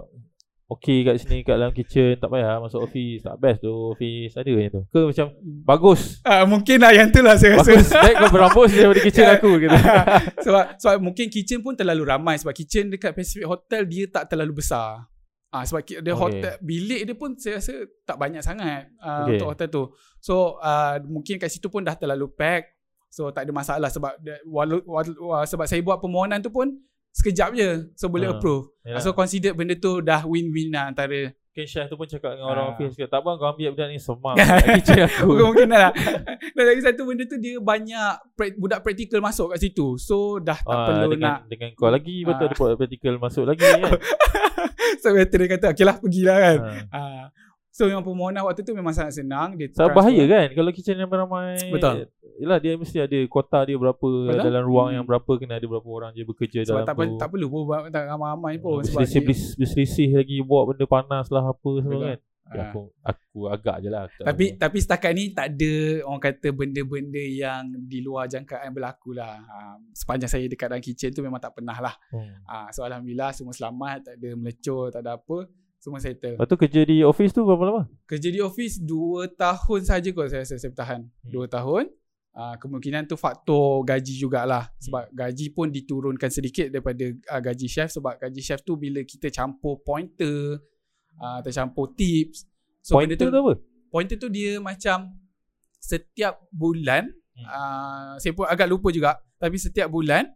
okey 0.69 1.01
kat 1.01 1.17
sini 1.17 1.41
kat 1.41 1.57
dalam 1.57 1.73
kitchen, 1.73 2.13
tak 2.21 2.29
payah 2.29 2.61
masuk 2.61 2.85
office. 2.85 3.25
Tak 3.25 3.35
best 3.41 3.59
tu 3.65 3.73
office. 3.93 4.37
Ada 4.37 4.49
yang 4.49 4.69
tu. 4.69 4.81
Ke 4.93 4.99
macam 5.09 5.25
bagus. 5.65 6.21
Ah, 6.21 6.45
mungkin 6.45 6.77
lah 6.77 6.93
yang 6.93 7.09
tu 7.09 7.25
lah 7.25 7.35
saya 7.35 7.57
rasa. 7.57 7.73
Bagus. 7.73 7.89
Baik 7.89 8.15
kau 8.21 8.29
berambus 8.29 8.69
daripada 8.71 9.01
kitchen 9.01 9.27
aku 9.35 9.49
gitu. 9.57 9.77
sebab 10.45 10.63
sebab 10.77 10.95
mungkin 11.01 11.25
kitchen 11.33 11.59
pun 11.65 11.73
terlalu 11.73 12.03
ramai 12.05 12.37
sebab 12.37 12.53
kitchen 12.53 12.93
dekat 12.93 13.17
Pacific 13.17 13.49
Hotel 13.49 13.89
dia 13.89 14.05
tak 14.07 14.29
terlalu 14.29 14.61
besar. 14.61 15.09
Ah 15.49 15.65
sebab 15.65 15.81
dia 15.81 15.97
Okay. 15.97 16.13
hotel 16.13 16.53
bilik 16.61 17.01
dia 17.09 17.15
pun 17.17 17.33
saya 17.33 17.57
rasa 17.57 17.73
tak 18.05 18.21
banyak 18.21 18.45
sangat 18.45 18.93
uh, 19.01 19.25
Okay. 19.25 19.41
untuk 19.41 19.47
hotel 19.49 19.67
tu. 19.73 19.83
So 20.21 20.61
uh, 20.61 21.01
mungkin 21.01 21.41
kat 21.41 21.49
situ 21.49 21.73
pun 21.73 21.81
dah 21.81 21.97
terlalu 21.97 22.29
pack. 22.29 22.69
So 23.09 23.33
tak 23.33 23.49
ada 23.49 23.51
masalah 23.57 23.89
sebab 23.89 24.13
walau, 24.45 24.85
walau, 24.85 25.41
sebab 25.41 25.65
saya 25.65 25.81
buat 25.81 25.97
permohonan 25.97 26.45
tu 26.45 26.53
pun 26.53 26.69
sekejap 27.11 27.49
je 27.51 27.67
so 27.93 28.05
boleh 28.05 28.27
Ah, 28.27 28.33
approve. 28.33 28.69
Yalah. 28.81 29.01
So 29.01 29.11
consider 29.11 29.51
benda 29.51 29.73
tu 29.73 29.99
dah 29.99 30.23
win-win 30.23 30.69
lah 30.69 30.87
antara 30.87 31.33
Mungkin 31.49 31.65
chef 31.65 31.85
tu 31.85 31.95
pun 31.95 32.05
cakap 32.05 32.31
dengan 32.31 32.47
orang 32.47 32.65
Ah. 32.65 32.71
office 32.71 32.93
ke, 32.93 33.03
tak 33.03 33.19
apa 33.19 33.35
kau 33.35 33.49
ambil 33.49 33.73
budak 33.73 33.87
ni 33.87 33.97
kat 33.99 34.63
kitchen 34.77 35.01
aku. 35.03 35.27
Mungkin 35.33 35.67
lah 35.67 35.91
Dan 36.53 36.63
lagi 36.63 36.81
satu 36.81 37.01
benda 37.03 37.25
tu 37.25 37.35
Dia 37.35 37.57
banyak 37.59 38.11
pra- 38.31 38.55
Budak 38.55 38.79
praktikal 38.79 39.19
masuk 39.19 39.51
kat 39.51 39.59
situ 39.59 39.97
So 39.97 40.15
dah 40.37 40.55
tak 40.55 40.69
Ah, 40.69 40.85
perlu 40.87 41.09
dengan, 41.11 41.29
nak 41.35 41.39
dengan 41.47 41.69
kau 41.73 41.89
lagi 41.89 42.21
betul 42.21 42.45
Ah. 42.45 42.47
ada 42.47 42.55
buat 42.55 42.71
practical 42.75 43.13
masuk 43.17 43.43
lagi 43.45 43.65
kan. 43.65 43.91
So 45.01 45.11
veteran 45.11 45.47
kata 45.49 45.65
Okay 45.69 45.83
lah 45.83 45.95
pergilah 45.97 46.37
kan 46.37 46.57
ha. 46.59 46.71
Ah, 46.91 47.23
So 47.71 47.85
memang 47.85 48.01
permohonan 48.01 48.41
waktu 48.41 48.61
tu 48.61 48.71
memang 48.71 48.91
sangat 48.91 49.13
senang 49.15 49.53
dia 49.53 49.67
transfer. 49.67 49.93
bahaya 49.93 50.23
kan 50.25 50.47
kalau 50.51 50.69
kitchen 50.69 50.97
ramai-ramai. 50.97 51.69
Betul. 51.69 52.09
Yelah 52.35 52.57
dia 52.57 52.73
mesti 52.73 52.97
ada 52.97 53.17
kota 53.27 53.61
dia 53.61 53.75
berapa 53.75 53.99
Betul. 53.99 54.41
dalam 54.41 54.63
ruang 54.63 54.87
Hmm. 54.87 54.95
yang 54.95 55.05
berapa 55.05 55.31
kena 55.35 55.53
ada 55.53 55.67
berapa 55.67 55.85
orang 55.85 56.11
je 56.11 56.23
bekerja 56.23 56.59
sebab 56.63 56.71
dalam 56.73 56.87
tak, 56.87 56.95
tu. 56.95 56.99
per- 57.05 57.17
tak 57.17 57.27
perlu 57.29 57.47
pun 57.47 57.61
buat 57.63 57.79
tak 57.87 58.03
ramai-ramai 58.07 58.53
pun 58.57 58.79
sebab 58.79 58.95
Berselisih, 58.97 59.13
dia- 59.13 59.27
belis- 59.27 59.55
berselisih 59.55 60.09
lagi 60.13 60.37
bawa 60.41 60.61
benda 60.67 60.85
panas 60.85 61.27
lah 61.27 61.43
apa 61.45 61.69
semua 61.77 61.93
Betul. 61.93 62.07
kan. 62.09 62.19
Ah. 62.49 62.65
aku 62.65 62.81
aku 62.99 63.39
agak 63.45 63.77
je 63.77 63.89
lah. 63.91 64.09
Tak 64.09 64.25
Tapi 64.25 64.45
tahu. 64.47 64.57
tapi 64.57 64.77
setakat 64.79 65.11
ni 65.13 65.23
tak 65.29 65.47
ada 65.51 65.73
orang 66.01 66.17
kata 66.19 66.47
benda-benda 66.49 67.21
yang 67.21 67.61
di 67.85 68.01
luar 68.01 68.25
jangkaan 68.25 68.73
berlaku 68.73 69.13
lah. 69.13 69.37
Ha, 69.37 69.57
sepanjang 69.93 70.25
saya 70.27 70.45
dekat 70.47 70.65
dalam 70.67 70.81
kitchen 70.81 71.13
tu 71.13 71.21
memang 71.21 71.37
tak 71.37 71.53
pernah 71.53 71.77
lah. 71.77 71.93
Hmm. 72.09 72.41
Ha, 72.43 72.73
so 72.73 72.81
Alhamdulillah 72.81 73.29
semua 73.31 73.53
selamat, 73.53 74.01
tak 74.01 74.13
ada 74.15 74.29
melecur, 74.33 74.89
tak 74.89 75.05
ada 75.05 75.13
apa. 75.13 75.45
Semua 75.79 75.99
settle. 76.03 76.35
Lepas 76.35 76.47
tu 76.51 76.57
kerja 76.59 76.81
di 76.83 76.97
office 77.07 77.31
tu 77.31 77.47
berapa 77.47 77.63
lama? 77.63 77.83
Kerja 78.03 78.29
di 78.29 78.43
office 78.43 78.83
2 78.83 79.31
tahun 79.39 79.81
saja 79.87 80.09
kot 80.11 80.27
saya 80.27 80.43
rasa 80.43 80.59
saya 80.59 80.71
bertahan. 80.75 81.01
Hmm. 81.07 81.31
2 81.31 81.47
tahun. 81.47 81.85
Uh, 82.29 82.55
kemungkinan 82.61 83.09
tu 83.09 83.17
faktor 83.17 83.81
gaji 83.83 84.13
jugalah 84.15 84.69
sebab 84.77 85.09
gaji 85.11 85.49
pun 85.49 85.73
diturunkan 85.73 86.29
sedikit 86.29 86.69
daripada 86.69 87.09
uh, 87.09 87.41
gaji 87.41 87.65
chef 87.65 87.89
sebab 87.89 88.21
gaji 88.21 88.39
chef 88.39 88.61
tu 88.61 88.77
bila 88.77 89.01
kita 89.01 89.33
campur 89.33 89.81
pointer 89.81 90.61
uh, 91.17 91.39
tercampur 91.41 91.89
tips 91.97 92.45
so 92.85 92.95
Pointer 92.95 93.17
tu 93.17 93.27
apa? 93.33 93.57
pointer 93.89 94.15
tu 94.15 94.29
dia 94.29 94.61
macam 94.61 95.09
setiap 95.81 96.37
bulan 96.53 97.09
Hmm. 97.39 97.47
uh, 97.47 98.13
saya 98.19 98.35
pun 98.35 98.45
agak 98.51 98.67
lupa 98.67 98.91
juga 98.91 99.15
tapi 99.39 99.55
setiap 99.55 99.87
bulan 99.87 100.27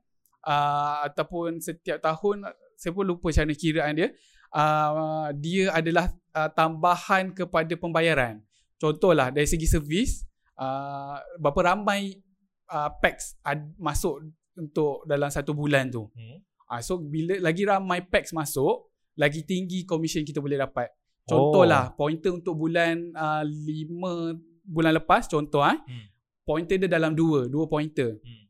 uh, 0.48 1.04
ataupun 1.04 1.60
setiap 1.60 2.00
tahun 2.00 2.48
saya 2.80 2.96
pun 2.96 3.04
lupa 3.04 3.28
cara 3.28 3.52
kiraan 3.52 3.92
dia 4.00 4.08
uh, 4.54 5.34
dia 5.36 5.74
adalah 5.74 6.14
uh, 6.38 6.50
tambahan 6.54 7.34
kepada 7.34 7.74
pembayaran 7.76 8.40
contohlah 8.78 9.34
dari 9.34 9.50
segi 9.50 9.68
servis 9.68 10.24
uh, 10.56 11.18
berapa 11.42 11.76
ramai 11.76 12.22
uh, 12.70 12.90
packs 13.02 13.36
ad, 13.44 13.66
masuk 13.76 14.22
untuk 14.54 15.04
dalam 15.10 15.34
satu 15.34 15.52
bulan 15.52 15.90
tu 15.90 16.06
Hmm. 16.14 16.40
uh, 16.70 16.80
so 16.80 17.02
bila 17.02 17.42
lagi 17.42 17.66
ramai 17.66 18.06
packs 18.06 18.32
masuk 18.32 18.94
lagi 19.18 19.42
tinggi 19.46 19.86
komisen 19.86 20.26
kita 20.26 20.42
boleh 20.42 20.58
dapat 20.58 20.90
Contohlah 21.24 21.92
oh. 21.92 21.96
pointer 21.96 22.36
untuk 22.36 22.56
bulan 22.60 23.16
uh, 23.16 23.44
5 23.48 24.68
bulan 24.68 24.94
lepas 25.00 25.28
contoh 25.32 25.64
ah. 25.64 25.80
Hmm. 25.88 26.08
Pointer 26.44 26.76
dia 26.76 26.92
dalam 26.92 27.16
2, 27.16 27.48
2 27.48 27.72
pointer. 27.72 28.20
Hmm. 28.20 28.44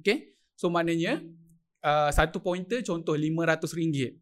Okay? 0.00 0.32
So 0.56 0.72
maknanya 0.72 1.20
uh, 1.84 2.08
satu 2.08 2.40
pointer 2.40 2.80
contoh 2.80 3.12
RM500. 3.12 4.16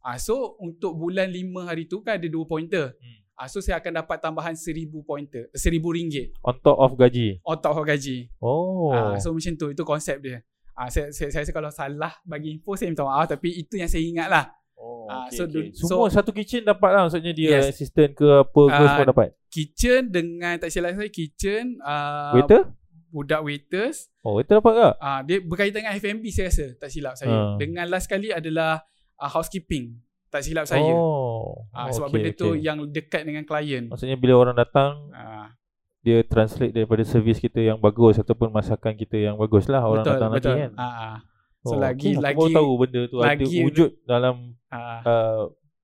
Ah 0.00 0.16
so 0.16 0.34
untuk 0.58 0.92
bulan 0.92 1.28
5 1.28 1.40
hari 1.62 1.84
tu 1.84 2.00
kan 2.00 2.16
ada 2.16 2.24
2 2.24 2.32
pointer. 2.44 2.94
Hmm. 2.94 3.18
Ah 3.34 3.46
so 3.46 3.58
saya 3.58 3.78
akan 3.78 3.92
dapat 3.98 4.16
tambahan 4.18 4.52
1000 4.52 4.68
pointer, 5.00 5.48
RM1000 5.50 6.36
On 6.40 6.54
top 6.54 6.76
of 6.78 6.92
gaji. 6.94 7.40
on 7.42 7.56
top 7.56 7.72
of 7.74 7.84
gaji. 7.84 8.28
Oh. 8.38 8.90
Ah 8.90 9.16
so 9.16 9.30
macam 9.30 9.52
tu 9.54 9.66
itu 9.68 9.82
konsep 9.82 10.16
dia. 10.18 10.40
Ah 10.72 10.88
saya 10.88 11.08
saya, 11.10 11.28
saya 11.30 11.42
rasa 11.42 11.52
kalau 11.52 11.70
salah 11.70 12.12
bagi 12.22 12.52
info 12.52 12.72
saya 12.72 12.88
minta 12.88 13.00
maaf 13.02 13.28
tapi 13.28 13.52
itu 13.58 13.76
yang 13.76 13.86
saya 13.86 14.00
ingat 14.02 14.28
lah. 14.28 14.44
Oh, 14.74 15.04
Ah, 15.06 15.26
okay, 15.26 15.36
so 15.36 15.42
okay. 15.42 15.68
du- 15.68 15.72
Semua 15.74 16.08
so- 16.08 16.14
satu 16.14 16.30
kitchen 16.30 16.64
dapat 16.64 16.88
lah 16.90 17.02
maksudnya 17.02 17.32
dia 17.32 17.60
Yes. 17.60 17.76
assistant 17.76 18.12
ke 18.14 18.24
apa 18.24 18.62
ke 18.62 18.72
Ah, 18.74 18.88
semua 18.90 19.06
dapat. 19.06 19.28
Kitchen 19.46 20.08
dengan 20.08 20.56
tak 20.56 20.70
silap 20.70 20.94
saya 20.94 21.10
kitchen 21.10 21.76
uh, 21.78 22.32
Waiter? 22.32 22.72
budak 23.06 23.40
waiters 23.42 24.08
Oh, 24.20 24.36
waiter 24.36 24.56
dapat 24.56 24.72
ke? 24.74 24.88
Ah, 24.98 25.20
dia 25.20 25.36
berkaitan 25.38 25.80
dengan 25.82 25.92
F&B 25.94 26.24
saya 26.28 26.48
rasa, 26.48 26.66
tak 26.74 26.88
silap 26.88 27.12
saya. 27.14 27.28
Ah. 27.28 27.56
Dengan 27.56 27.84
last 27.86 28.04
kali 28.06 28.30
adalah 28.30 28.80
uh, 29.20 29.30
housekeeping. 29.30 30.00
Tak 30.30 30.46
silap 30.46 30.64
saya. 30.64 30.94
Oh. 30.94 31.66
Ah, 31.74 31.90
sebab 31.90 32.08
okay, 32.08 32.14
benda 32.22 32.30
tu 32.38 32.54
okay. 32.54 32.62
yang 32.62 32.78
dekat 32.86 33.22
dengan 33.26 33.42
klien. 33.42 33.90
Maksudnya 33.90 34.14
bila 34.14 34.38
orang 34.38 34.56
datang 34.56 35.10
Ah, 35.10 35.52
dia 36.00 36.24
translate 36.24 36.72
daripada 36.72 37.02
servis 37.04 37.36
kita 37.36 37.60
yang 37.60 37.76
bagus 37.76 38.16
ataupun 38.16 38.48
masakan 38.48 38.96
kita 38.96 39.20
yang 39.20 39.36
bagus 39.36 39.68
lah 39.68 39.84
orang 39.84 40.06
betul, 40.06 40.14
datang 40.16 40.30
betul. 40.32 40.54
lagi 40.54 40.62
kan. 40.64 40.72
Ah. 40.78 41.16
So 41.60 41.76
Oh, 41.76 41.82
lagi 41.82 42.16
aku, 42.16 42.24
lagi 42.24 42.36
baru 42.40 42.56
tahu 42.56 42.70
benda 42.80 43.00
tu 43.04 43.16
ada 43.20 43.28
lagi- 43.36 43.62
wujud 43.68 43.90
dalam 44.08 44.56
ah. 44.72 45.00
uh, 45.04 45.42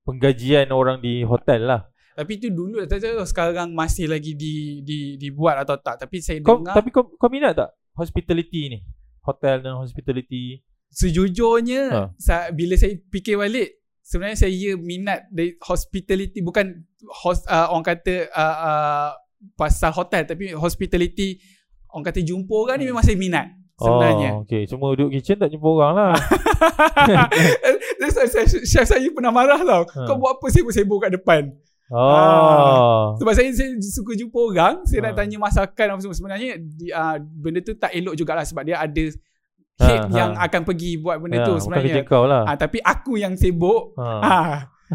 penggajian 0.09 0.73
orang 0.73 1.03
di 1.03 1.21
hotel 1.27 1.69
lah. 1.69 1.83
Tapi 2.17 2.41
tu 2.41 2.49
dulu 2.49 2.81
tak 2.89 3.05
tahu 3.05 3.21
sekarang 3.29 3.77
masih 3.77 4.09
lagi 4.09 4.33
di 4.33 4.81
di 4.81 5.21
dibuat 5.21 5.61
atau 5.69 5.77
tak. 5.77 6.01
Tapi 6.01 6.23
saya 6.25 6.41
Kau, 6.41 6.65
dengar 6.65 6.73
tapi 6.73 6.89
kau, 6.89 7.05
kau 7.19 7.29
minat 7.29 7.61
tak 7.61 7.77
hospitality 7.93 8.73
ni? 8.73 8.79
Hotel 9.21 9.61
dan 9.61 9.77
hospitality. 9.77 10.65
Sejujurnya 10.89 11.83
Ha. 11.89 12.01
sa- 12.17 12.51
bila 12.51 12.75
saya 12.75 12.97
fikir 13.07 13.37
balik 13.37 13.79
sebenarnya 14.01 14.39
saya 14.41 14.71
minat 14.77 15.27
dari 15.29 15.59
hospitality 15.59 16.39
bukan 16.39 16.87
host, 17.17 17.43
uh, 17.47 17.69
orang 17.69 17.87
kata 17.87 18.29
uh, 18.29 18.57
uh, 18.61 19.09
pasal 19.55 19.91
hotel 19.91 20.23
tapi 20.25 20.51
hospitality 20.51 21.39
orang 21.89 22.05
kata 22.05 22.21
jumpa 22.21 22.53
orang 22.53 22.77
ni 22.77 22.85
Hmm. 22.85 22.93
memang 22.93 23.05
saya 23.05 23.17
minat 23.17 23.47
sebenarnya. 23.77 24.31
Oh, 24.33 24.43
okay. 24.43 24.65
Cuma 24.65 24.89
duduk 24.91 25.13
kitchen 25.13 25.37
tak 25.37 25.51
jumpa 25.51 25.69
orang 25.69 25.93
lah. 25.93 26.15
That's 27.99 28.17
why 28.17 28.25
saya, 28.27 28.47
chef 28.47 28.85
saya 28.85 29.05
pernah 29.11 29.29
marah 29.29 29.61
tau. 29.61 29.85
Ha. 29.85 30.01
Kau 30.05 30.17
buat 30.17 30.37
apa 30.37 30.47
sibuk-sibuk 30.49 30.97
kat 30.99 31.13
depan? 31.13 31.53
Oh. 31.93 33.15
Sebab 33.17 33.33
saya, 33.33 33.53
saya 33.53 33.77
suka 33.79 34.13
jumpa 34.13 34.35
orang, 34.35 34.75
saya 34.83 35.05
nak 35.05 35.13
Ha. 35.13 35.19
tanya 35.19 35.37
masakan 35.39 35.87
apa 35.93 36.01
semua. 36.01 36.17
Sebenarnya 36.17 36.57
di, 36.57 36.89
uh, 36.89 37.17
benda 37.21 37.61
tu 37.61 37.77
tak 37.77 37.93
elok 37.93 38.15
jugalah 38.15 38.43
sebab 38.43 38.65
dia 38.65 38.77
ada 38.77 39.05
head 39.77 40.01
Ha, 40.01 40.09
ha. 40.09 40.17
yang 40.17 40.31
akan 40.35 40.61
pergi 40.65 40.91
buat 40.97 41.17
benda 41.21 41.37
Ya, 41.37 41.45
tu 41.45 41.53
Bukan 41.57 41.65
sebenarnya. 41.69 41.95
kerja 42.01 42.03
kau 42.09 42.25
lah. 42.25 42.43
Ah, 42.45 42.57
tapi 42.57 42.79
aku 42.81 43.21
yang 43.21 43.37
sibuk. 43.37 43.93
Ha. 43.97 44.09
Ah, 44.21 44.55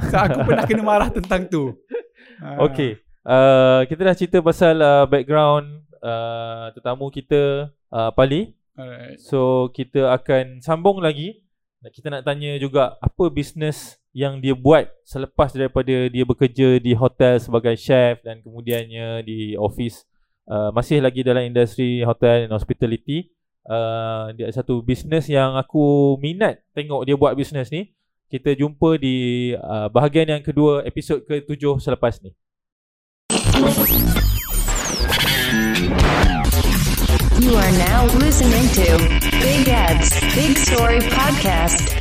so 0.09 0.15
aku 0.17 0.39
pernah 0.47 0.65
kena 0.65 0.83
marah 0.83 1.09
tentang 1.09 1.45
tu. 1.45 1.73
Ah. 2.41 2.57
Okay. 2.65 2.97
Uh, 3.21 3.85
kita 3.85 4.01
dah 4.01 4.15
cerita 4.17 4.37
pasal 4.41 4.81
uh, 4.81 5.05
background 5.05 5.85
uh, 6.01 6.73
tetamu 6.73 7.13
kita 7.13 7.69
uh, 7.93 8.09
Pali. 8.09 8.57
Alright. 8.73 9.21
So 9.21 9.69
kita 9.69 10.09
akan 10.11 10.57
sambung 10.59 10.97
lagi. 10.97 11.45
Kita 11.81 12.09
nak 12.09 12.25
tanya 12.25 12.57
juga 12.57 12.97
apa 12.97 13.29
bisnes 13.29 13.97
yang 14.13 14.37
dia 14.37 14.53
buat 14.53 14.85
selepas 15.01 15.49
daripada 15.49 16.09
dia 16.09 16.25
bekerja 16.25 16.77
di 16.77 16.93
hotel 16.93 17.37
sebagai 17.37 17.73
chef 17.73 18.21
dan 18.21 18.37
kemudiannya 18.41 19.23
di 19.23 19.53
office 19.55 20.05
uh, 20.45 20.69
masih 20.69 21.01
lagi 21.01 21.21
dalam 21.21 21.41
industri 21.41 22.01
hotel 22.01 22.45
dan 22.45 22.51
hospitality. 22.53 23.29
Uh, 23.61 24.33
dia 24.33 24.49
satu 24.49 24.81
bisnes 24.81 25.29
yang 25.29 25.53
aku 25.53 26.17
minat 26.17 26.65
tengok 26.73 27.05
dia 27.05 27.13
buat 27.13 27.37
bisnes 27.37 27.69
ni. 27.69 27.93
Kita 28.31 28.55
jumpa 28.57 28.97
di 28.97 29.51
uh, 29.53 29.91
bahagian 29.91 30.33
yang 30.33 30.41
kedua 30.41 30.81
episod 30.87 31.21
ke-7 31.27 31.77
selepas 31.77 32.17
ni. 32.23 32.31
You 37.41 37.53
are 37.53 37.73
now 37.77 38.05
listening 38.17 38.65
to 38.81 38.87
Big 39.43 39.67
Ed's 39.67 40.09
Big 40.33 40.57
Story 40.57 41.03
Podcast. 41.11 42.00